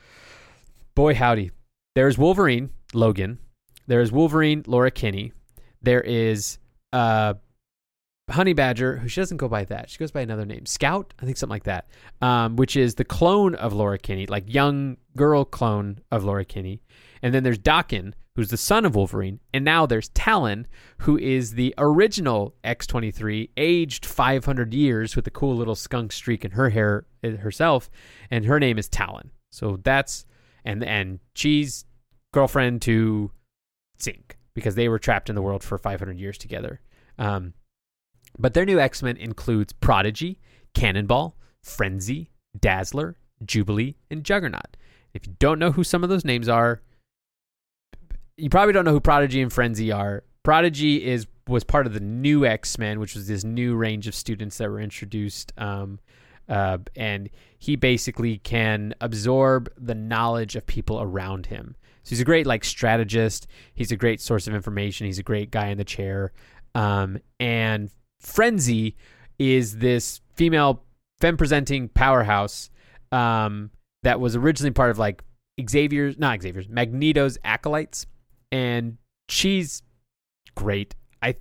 [0.94, 1.51] boy howdy,
[1.94, 3.38] there is Wolverine Logan,
[3.86, 5.32] there is Wolverine Laura Kinney
[5.83, 6.59] there is
[6.93, 7.35] uh,
[8.31, 9.91] Honey Badger, who she doesn't go by that.
[9.91, 11.89] She goes by another name, Scout, I think something like that,
[12.20, 16.83] um, which is the clone of Laura Kinney, like young girl clone of Laura Kinney.
[17.22, 19.41] And then there's Daken, who's the son of Wolverine.
[19.53, 20.66] And now there's Talon,
[20.99, 26.53] who is the original X23, aged 500 years with a cool little skunk streak in
[26.53, 27.91] her hair uh, herself.
[28.31, 29.31] And her name is Talon.
[29.51, 30.24] So that's,
[30.64, 31.85] and, and she's
[32.33, 33.33] girlfriend to
[34.61, 36.80] because they were trapped in the world for 500 years together.
[37.18, 37.54] Um,
[38.38, 40.38] but their new X Men includes Prodigy,
[40.74, 44.76] Cannonball, Frenzy, Dazzler, Jubilee, and Juggernaut.
[45.14, 46.82] If you don't know who some of those names are,
[48.36, 50.24] you probably don't know who Prodigy and Frenzy are.
[50.42, 54.14] Prodigy is was part of the new X Men, which was this new range of
[54.14, 55.52] students that were introduced.
[55.58, 55.98] Um,
[56.48, 61.76] uh, and he basically can absorb the knowledge of people around him.
[62.03, 63.46] So he's a great like strategist.
[63.74, 65.07] He's a great source of information.
[65.07, 66.32] He's a great guy in the chair.
[66.74, 67.90] Um, and
[68.20, 68.96] Frenzy
[69.38, 70.84] is this female
[71.20, 72.70] femme presenting powerhouse
[73.12, 73.70] um,
[74.03, 75.22] that was originally part of like
[75.68, 78.07] Xavier's, not Xavier's, Magneto's acolytes,
[78.51, 78.96] and
[79.28, 79.82] she's
[80.55, 80.94] great.
[81.22, 81.34] I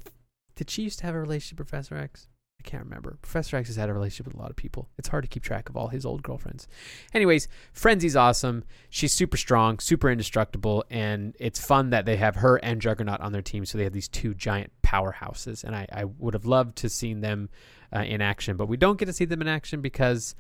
[0.56, 2.28] did she used to have a relationship with Professor X?
[2.70, 3.18] Can't remember.
[3.24, 4.92] Professor X has had a relationship with a lot of people.
[5.00, 6.68] It's hard to keep track of all his old girlfriends.
[7.16, 8.64] Anyways, Frenzy's awesome.
[8.92, 13.32] She's super strong, super indestructible, and it's fun that they have her and Juggernaut on
[13.32, 13.66] their team.
[13.66, 17.22] So they have these two giant powerhouses, and I, I would have loved to seen
[17.22, 17.50] them
[17.92, 20.36] uh, in action, but we don't get to see them in action because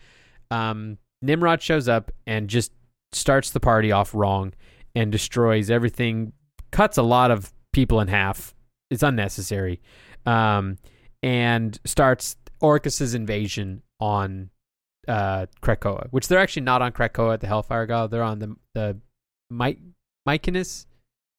[0.51, 2.71] um, Nimrod shows up and just
[3.11, 4.53] starts the party off wrong
[4.93, 6.34] and destroys everything,
[6.69, 8.53] cuts a lot of people in half.
[8.91, 9.82] It's unnecessary.
[10.27, 10.77] Um,
[11.24, 14.49] and starts Orchis' invasion on
[15.07, 18.11] uh, Krakoa, which they're actually not on Krakoa at the Hellfire God.
[18.11, 18.97] They're on the the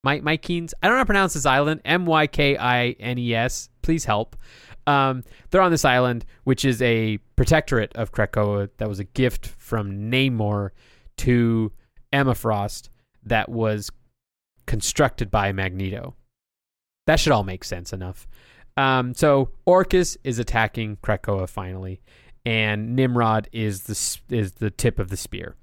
[0.03, 0.73] Mike Mykines.
[0.81, 1.81] I don't know how to pronounce this island.
[1.85, 3.69] M Y K I N E S.
[3.81, 4.35] Please help.
[4.87, 9.47] Um, they're on this island, which is a protectorate of Krakoa that was a gift
[9.47, 10.71] from Namor
[11.19, 11.71] to
[12.11, 12.89] Emma Frost
[13.23, 13.91] that was
[14.65, 16.15] constructed by Magneto.
[17.05, 18.27] that should all make sense enough.
[18.77, 22.01] Um, so Orchis is attacking Krakoa finally,
[22.45, 25.55] and Nimrod is the is the tip of the spear.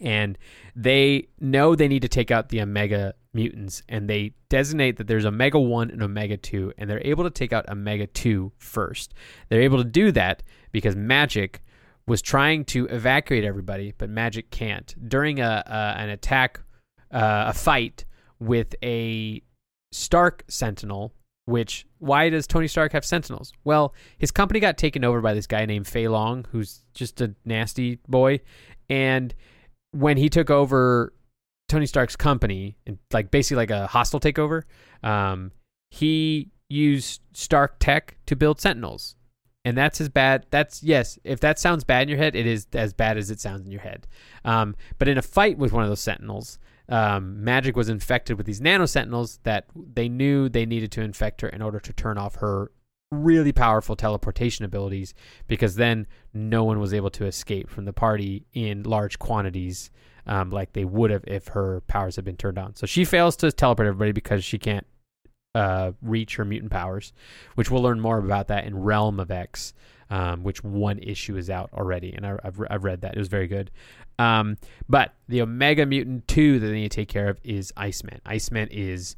[0.00, 0.38] And
[0.74, 5.26] they know they need to take out the Omega mutants, and they designate that there's
[5.26, 9.12] Omega 1 and Omega 2, and they're able to take out Omega 2 first.
[9.48, 10.42] They're able to do that
[10.72, 11.56] because Magik
[12.06, 14.94] was trying to evacuate everybody, but Magik can't.
[15.08, 16.60] During a, a an attack,
[17.12, 18.04] uh, a fight
[18.38, 19.42] with a
[19.92, 21.12] Stark Sentinel,
[21.50, 23.52] which why does Tony Stark have Sentinels?
[23.64, 27.98] Well, his company got taken over by this guy named Feilong, who's just a nasty
[28.08, 28.40] boy,
[28.88, 29.34] and
[29.92, 31.12] when he took over
[31.68, 34.62] Tony Stark's company and like basically like a hostile takeover,
[35.02, 35.52] um,
[35.90, 39.16] he used Stark tech to build Sentinels.
[39.64, 40.46] And that's as bad.
[40.50, 41.18] That's yes.
[41.22, 43.70] If that sounds bad in your head, it is as bad as it sounds in
[43.70, 44.06] your head.
[44.44, 46.58] Um, but in a fight with one of those Sentinels,
[46.90, 51.40] um, Magik was infected with these nano sentinels that they knew they needed to infect
[51.40, 52.70] her in order to turn off her
[53.12, 55.14] really powerful teleportation abilities
[55.48, 59.90] because then no one was able to escape from the party in large quantities
[60.26, 62.74] um, like they would have if her powers had been turned on.
[62.76, 64.86] So she fails to teleport everybody because she can't
[65.54, 67.12] uh, reach her mutant powers,
[67.56, 69.74] which we'll learn more about that in Realm of X,
[70.10, 73.14] um, which one issue is out already, and I, have I've read that.
[73.14, 73.70] It was very good.
[74.18, 74.58] Um,
[74.88, 78.20] but the Omega Mutant 2 that they need to take care of is Iceman.
[78.26, 79.16] Iceman is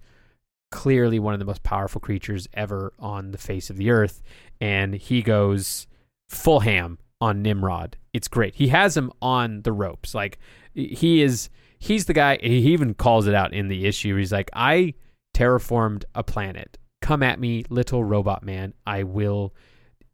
[0.71, 4.23] clearly one of the most powerful creatures ever on the face of the earth,
[4.61, 5.87] and he goes
[6.29, 7.97] full ham on Nimrod.
[8.13, 8.55] It's great.
[8.55, 10.15] He has him on the ropes.
[10.15, 10.39] Like
[10.75, 14.17] he is he's the guy he even calls it out in the issue.
[14.17, 14.95] He's like, I
[15.35, 16.79] terraformed a planet.
[17.01, 18.75] Come at me, little robot man.
[18.87, 19.55] I will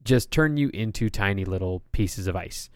[0.04, 2.70] just turn you into tiny little pieces of ice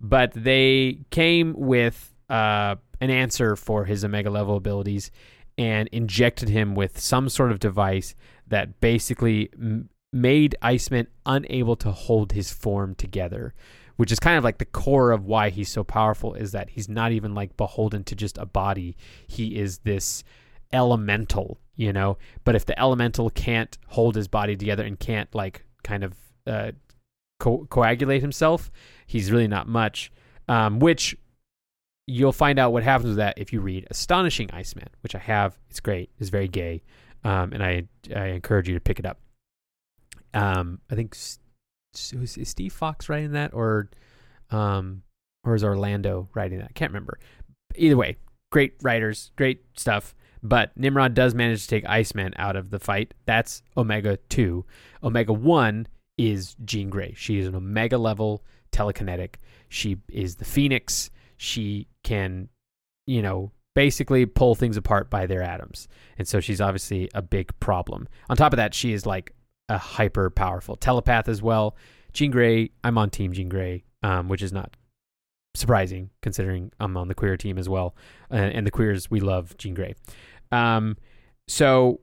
[0.00, 5.10] but they came with uh, an answer for his Omega level abilities
[5.56, 8.14] and injected him with some sort of device
[8.46, 13.54] that basically m- made Iceman unable to hold his form together,
[13.96, 16.88] which is kind of like the core of why he's so powerful is that he's
[16.88, 18.96] not even like beholden to just a body.
[19.26, 20.22] He is this
[20.72, 25.64] elemental, you know, but if the elemental can't hold his body together and can't like
[25.82, 26.14] kind of
[26.48, 26.72] uh,
[27.38, 28.70] co- coagulate himself,
[29.06, 30.10] he's really not much.
[30.48, 31.14] Um, which
[32.06, 35.58] you'll find out what happens with that if you read Astonishing Iceman, which I have.
[35.68, 36.10] It's great.
[36.18, 36.82] It's very gay,
[37.22, 37.84] um, and I
[38.14, 39.18] I encourage you to pick it up.
[40.34, 41.38] Um, I think is,
[42.44, 43.90] Steve Foxe writing that, or
[44.50, 45.02] um,
[45.44, 46.68] or is Orlando writing that?
[46.70, 47.18] I can't remember.
[47.76, 48.16] Either way,
[48.50, 50.14] great writers, great stuff.
[50.42, 53.12] But Nimrod does manage to take Iceman out of the fight.
[53.26, 54.64] That's Omega 2.
[55.02, 55.88] Omega 1
[56.18, 57.14] is Jean Grey.
[57.16, 59.36] She is an omega level telekinetic.
[59.68, 61.10] She is the Phoenix.
[61.36, 62.48] She can,
[63.06, 65.88] you know, basically pull things apart by their atoms.
[66.18, 68.08] And so she's obviously a big problem.
[68.28, 69.32] On top of that, she is like
[69.68, 71.76] a hyper powerful telepath as well.
[72.12, 74.76] Jean Grey, I'm on Team Jean Grey, um, which is not
[75.54, 77.94] surprising considering I'm on the queer team as well.
[78.30, 79.94] Uh, and the queers, we love Jean Grey.
[80.50, 80.96] Um,
[81.46, 82.00] so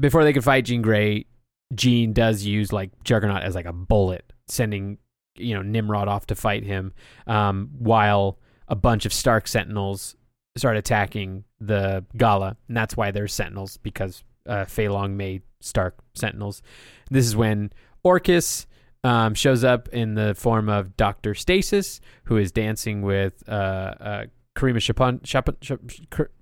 [0.00, 1.26] before they could fight Jean Grey,
[1.74, 4.98] Jean does use like Juggernaut as like a bullet, sending
[5.36, 6.92] you know Nimrod off to fight him,
[7.26, 10.16] um, while a bunch of Stark Sentinels
[10.56, 16.62] start attacking the Gala, and that's why there's Sentinels because uh, Feilong made Stark Sentinels.
[17.10, 17.72] This is when
[18.04, 18.66] Orchis
[19.02, 24.24] um, shows up in the form of Doctor Stasis, who is dancing with uh, uh,
[24.56, 25.56] Karima Shapan, Shapan,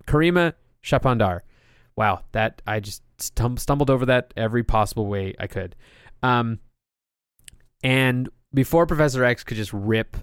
[0.06, 1.40] Karima Shapandar.
[1.96, 5.76] Wow, that I just stum- stumbled over that every possible way I could.
[6.22, 6.60] Um,
[7.82, 10.16] and before Professor X could just rip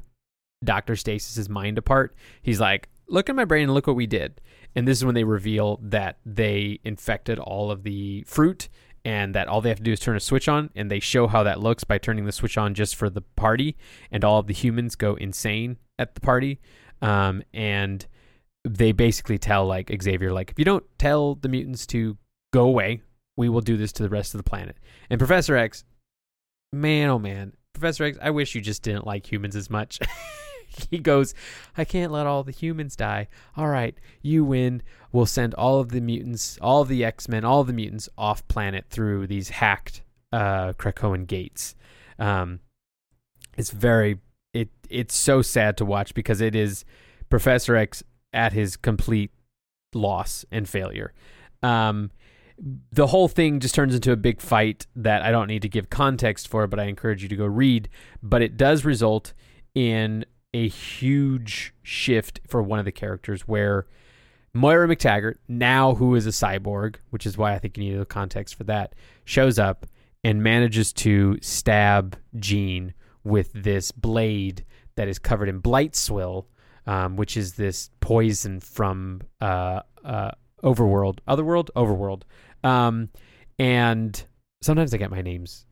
[0.64, 0.94] Dr.
[0.94, 4.40] Stasis's mind apart, he's like, look at my brain and look what we did.
[4.76, 8.70] And this is when they reveal that they infected all of the fruit
[9.06, 11.28] and that all they have to do is turn a switch on and they show
[11.28, 13.76] how that looks by turning the switch on just for the party
[14.12, 16.60] and all of the humans go insane at the party
[17.02, 18.08] um, and
[18.66, 22.18] they basically tell like xavier like if you don't tell the mutants to
[22.52, 23.02] go away
[23.40, 24.76] we will do this to the rest of the planet.
[25.10, 25.86] And Professor X,
[26.74, 29.98] man, oh man, Professor X, I wish you just didn't like humans as much.
[30.92, 31.34] he goes,
[31.78, 33.30] I can't let all the humans die.
[33.56, 34.84] All right, you win.
[35.14, 38.88] We'll send all of the mutants, all the X Men, all the mutants off planet
[38.90, 41.76] through these hacked uh, Krakoan gates.
[42.20, 42.60] Um,
[43.58, 44.20] it's very,
[44.54, 46.84] it it's so sad to watch because it is
[47.30, 49.32] Professor X at his complete
[49.94, 51.14] loss and failure.
[51.64, 52.12] Um,
[52.92, 55.90] the whole thing just turns into a big fight that I don't need to give
[55.90, 57.90] context for, but I encourage you to go read.
[58.22, 59.34] But it does result
[59.74, 63.86] in a huge shift for one of the characters where
[64.54, 68.06] Moira McTaggart, now who is a cyborg, which is why I think you need the
[68.06, 68.94] context for that,
[69.24, 69.86] shows up
[70.24, 72.94] and manages to stab Jean
[73.24, 76.48] with this blade that is covered in blight swill,
[76.88, 80.32] um, which is this poison from uh, uh,
[80.64, 82.24] Overworld, Otherworld, Overworld,
[82.64, 83.10] um,
[83.58, 84.24] and
[84.62, 85.66] sometimes I get my names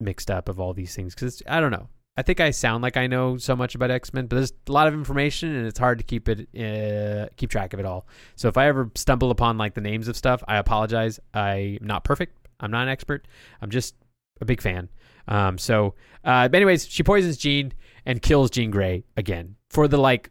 [0.00, 1.88] mixed up of all these things because I don't know.
[2.16, 4.72] I think I sound like I know so much about X Men, but there's a
[4.72, 8.06] lot of information and it's hard to keep it uh, keep track of it all.
[8.36, 11.18] So if I ever stumble upon like the names of stuff, I apologize.
[11.32, 12.38] I'm not perfect.
[12.60, 13.26] I'm not an expert.
[13.60, 13.96] I'm just
[14.40, 14.88] a big fan.
[15.26, 17.72] Um, so, uh, anyways, she poisons Jean
[18.06, 20.30] and kills Jean Grey again for the like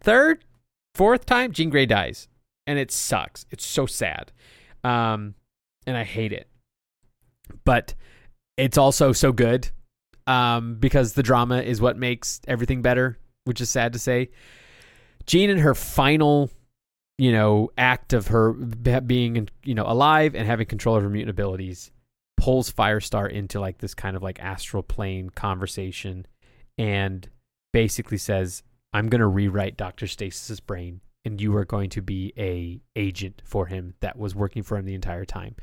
[0.00, 0.44] third,
[0.94, 1.52] fourth time.
[1.52, 2.28] Jean Grey dies,
[2.66, 3.46] and it sucks.
[3.50, 4.32] It's so sad,
[4.84, 5.34] um,
[5.86, 6.48] and I hate it.
[7.64, 7.94] But
[8.56, 9.70] it's also so good
[10.26, 14.30] um, because the drama is what makes everything better, which is sad to say.
[15.26, 16.50] Jean in her final,
[17.18, 21.30] you know, act of her being, you know, alive and having control of her mutant
[21.30, 21.90] abilities,
[22.36, 26.26] pulls Firestar into like this kind of like astral plane conversation,
[26.76, 27.28] and
[27.72, 28.62] basically says,
[28.92, 33.42] "I'm going to rewrite Doctor Stasis's brain, and you are going to be a agent
[33.44, 35.56] for him that was working for him the entire time."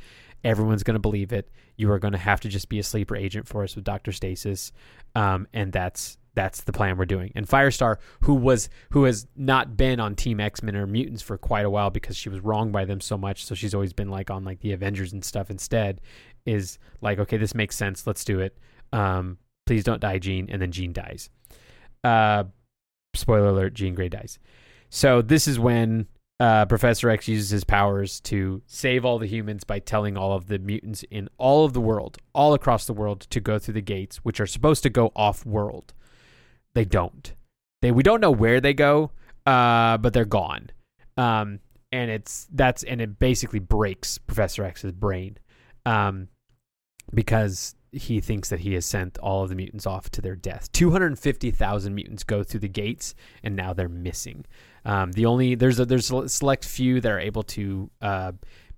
[0.43, 1.51] Everyone's going to believe it.
[1.76, 4.14] You are going to have to just be a sleeper agent for us with Doctor
[4.14, 4.72] Stasis,
[5.16, 7.34] um, and that's that's the plan we're doing.
[7.36, 11.38] And Firestar, who was who has not been on Team X Men or mutants for
[11.38, 14.10] quite a while because she was wronged by them so much, so she's always been
[14.10, 15.99] like on like the Avengers and stuff instead.
[16.45, 18.07] Is like, okay, this makes sense.
[18.07, 18.57] Let's do it.
[18.93, 20.49] Um, please don't die, Jean.
[20.49, 21.30] And then Jean dies.
[22.03, 22.45] Uh,
[23.14, 24.39] spoiler alert: Jean Grey dies.
[24.89, 26.07] So this is when
[26.39, 30.47] uh, Professor X uses his powers to save all the humans by telling all of
[30.47, 33.81] the mutants in all of the world, all across the world, to go through the
[33.81, 35.93] gates, which are supposed to go off world.
[36.73, 37.33] They don't.
[37.81, 39.11] They we don't know where they go,
[39.45, 40.69] uh, but they're gone.
[41.17, 41.59] Um,
[41.91, 45.37] and it's that's and it basically breaks Professor X's brain,
[45.85, 46.29] um,
[47.13, 50.71] because he thinks that he has sent all of the mutants off to their death.
[50.71, 54.45] 250,000 mutants go through the gates and now they're missing.
[54.85, 58.31] Um, the only there's a there's a select few that are able to uh,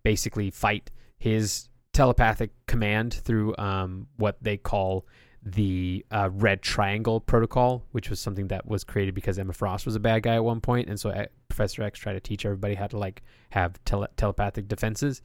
[0.03, 5.05] basically fight his telepathic command through um, what they call
[5.44, 9.96] the uh, Red Triangle Protocol, which was something that was created because Emma Frost was
[9.96, 12.76] a bad guy at one point, and so uh, Professor X tried to teach everybody
[12.76, 15.22] how to like have tele- telepathic defenses.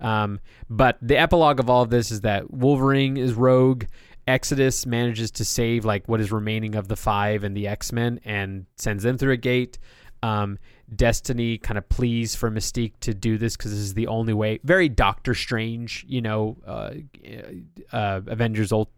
[0.00, 3.84] Um, but the epilogue of all of this is that Wolverine is rogue.
[4.26, 8.20] Exodus manages to save like what is remaining of the five and the X Men
[8.24, 9.78] and sends them through a gate.
[10.22, 10.58] Um,
[10.94, 14.58] Destiny kind of pleads for Mystique to do this because this is the only way.
[14.64, 16.90] Very Doctor Strange, you know, uh,
[17.92, 18.90] uh, Avengers ult-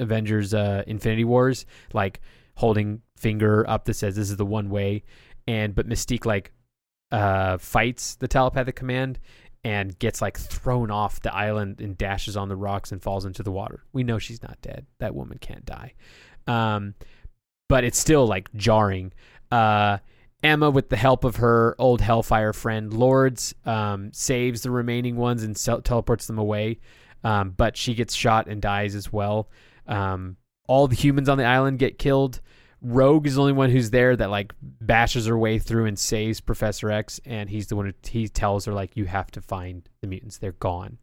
[0.00, 2.20] Avengers uh, Infinity Wars, like
[2.56, 5.04] holding finger up that says this is the one way,
[5.46, 6.52] and but Mystique like
[7.12, 9.18] uh, fights the telepathic command
[9.62, 13.42] and gets like thrown off the island and dashes on the rocks and falls into
[13.42, 13.84] the water.
[13.92, 14.86] We know she's not dead.
[14.98, 15.94] That woman can't die.
[16.46, 16.94] Um,
[17.68, 19.12] but it's still like jarring.
[19.52, 19.98] Uh,
[20.42, 25.42] Emma, with the help of her old Hellfire friend Lords, um, saves the remaining ones
[25.42, 26.78] and teleports them away.
[27.22, 29.50] Um, but she gets shot and dies as well.
[29.90, 30.36] Um,
[30.66, 32.40] all the humans on the island get killed.
[32.82, 36.40] Rogue is the only one who's there that like bashes her way through and saves
[36.40, 39.88] Professor X, and he's the one who he tells her like you have to find
[40.00, 40.38] the mutants.
[40.38, 40.98] They're gone.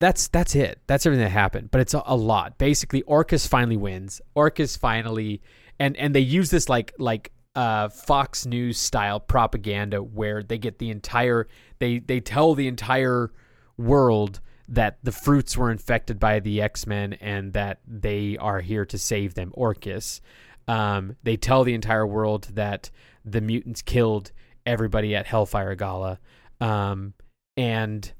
[0.00, 0.80] That's that's it.
[0.86, 2.58] That's everything that happened, but it's a, a lot.
[2.58, 4.20] Basically, Orchis finally wins.
[4.36, 5.42] Orchis finally
[5.78, 10.78] and and they use this like like uh, Fox News style propaganda where they get
[10.78, 11.48] the entire
[11.78, 13.32] they they tell the entire
[13.76, 18.84] world that the fruits were infected by the X Men and that they are here
[18.84, 19.52] to save them.
[19.56, 20.20] Orchis.
[20.66, 22.90] Um, they tell the entire world that
[23.24, 24.32] the mutants killed
[24.66, 26.20] everybody at Hellfire Gala,
[26.60, 27.14] um,
[27.56, 28.12] and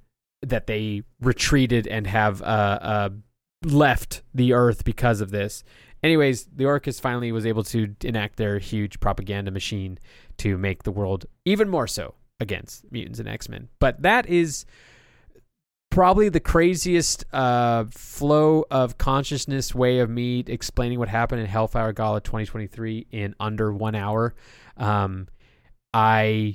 [0.42, 3.09] that they retreated and have uh, uh,
[3.64, 5.62] left the Earth because of this.
[6.03, 9.99] Anyways, the Orchis finally was able to enact their huge propaganda machine
[10.38, 13.68] to make the world even more so against mutants and X Men.
[13.78, 14.64] But that is
[15.91, 21.93] probably the craziest uh, flow of consciousness way of me explaining what happened in Hellfire
[21.93, 24.34] Gala 2023 in under one hour.
[24.76, 25.28] Um,
[25.93, 26.55] I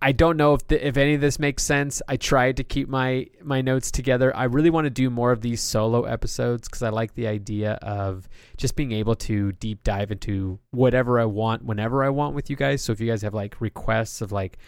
[0.00, 2.00] I don't know if the, if any of this makes sense.
[2.06, 4.34] I tried to keep my my notes together.
[4.36, 7.72] I really want to do more of these solo episodes because I like the idea
[7.82, 12.48] of just being able to deep dive into whatever I want whenever I want with
[12.48, 12.82] you guys.
[12.82, 14.58] So if you guys have like requests of like,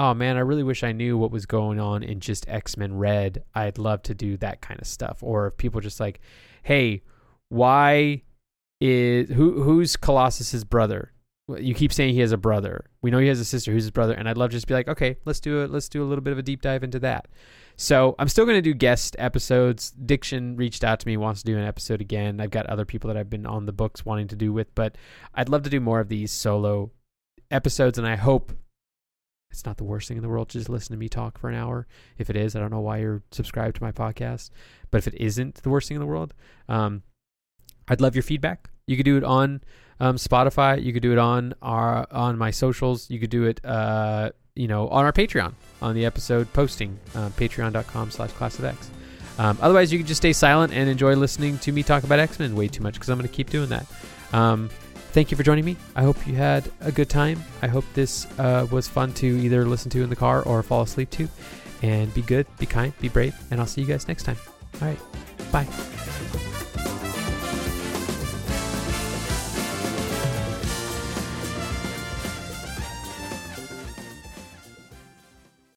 [0.00, 2.96] oh man, I really wish I knew what was going on in just X Men
[2.96, 5.18] Red, I'd love to do that kind of stuff.
[5.22, 6.20] Or if people just like,
[6.62, 7.02] hey,
[7.50, 8.22] why
[8.80, 11.12] is who who's Colossus's brother?
[11.58, 12.84] you keep saying he has a brother.
[13.02, 14.74] We know he has a sister who's his brother, and I'd love to just be
[14.74, 15.70] like, okay, let's do it.
[15.70, 17.26] Let's do a little bit of a deep dive into that.
[17.76, 19.90] So I'm still going to do guest episodes.
[19.90, 22.40] Diction reached out to me, wants to do an episode again.
[22.40, 24.96] I've got other people that I've been on the books wanting to do with, but
[25.34, 26.92] I'd love to do more of these solo
[27.50, 28.52] episodes, and I hope
[29.50, 31.48] it's not the worst thing in the world to just listen to me talk for
[31.48, 31.86] an hour.
[32.18, 34.50] If it is, I don't know why you're subscribed to my podcast,
[34.90, 36.34] but if it isn't the worst thing in the world,
[36.68, 37.02] um,
[37.88, 38.70] I'd love your feedback.
[38.86, 39.62] You could do it on
[39.98, 40.82] um, Spotify.
[40.82, 43.10] You could do it on our on my socials.
[43.10, 47.30] You could do it, uh, you know, on our Patreon on the episode posting, uh,
[47.30, 48.90] patreon.com slash class of X.
[49.38, 52.38] Um, otherwise, you can just stay silent and enjoy listening to me talk about X
[52.38, 53.86] Men way too much because I'm going to keep doing that.
[54.32, 54.70] Um,
[55.10, 55.76] thank you for joining me.
[55.94, 57.42] I hope you had a good time.
[57.62, 60.82] I hope this uh, was fun to either listen to in the car or fall
[60.82, 61.28] asleep to.
[61.82, 64.36] And be good, be kind, be brave, and I'll see you guys next time.
[64.82, 64.98] All right,
[65.50, 66.49] bye.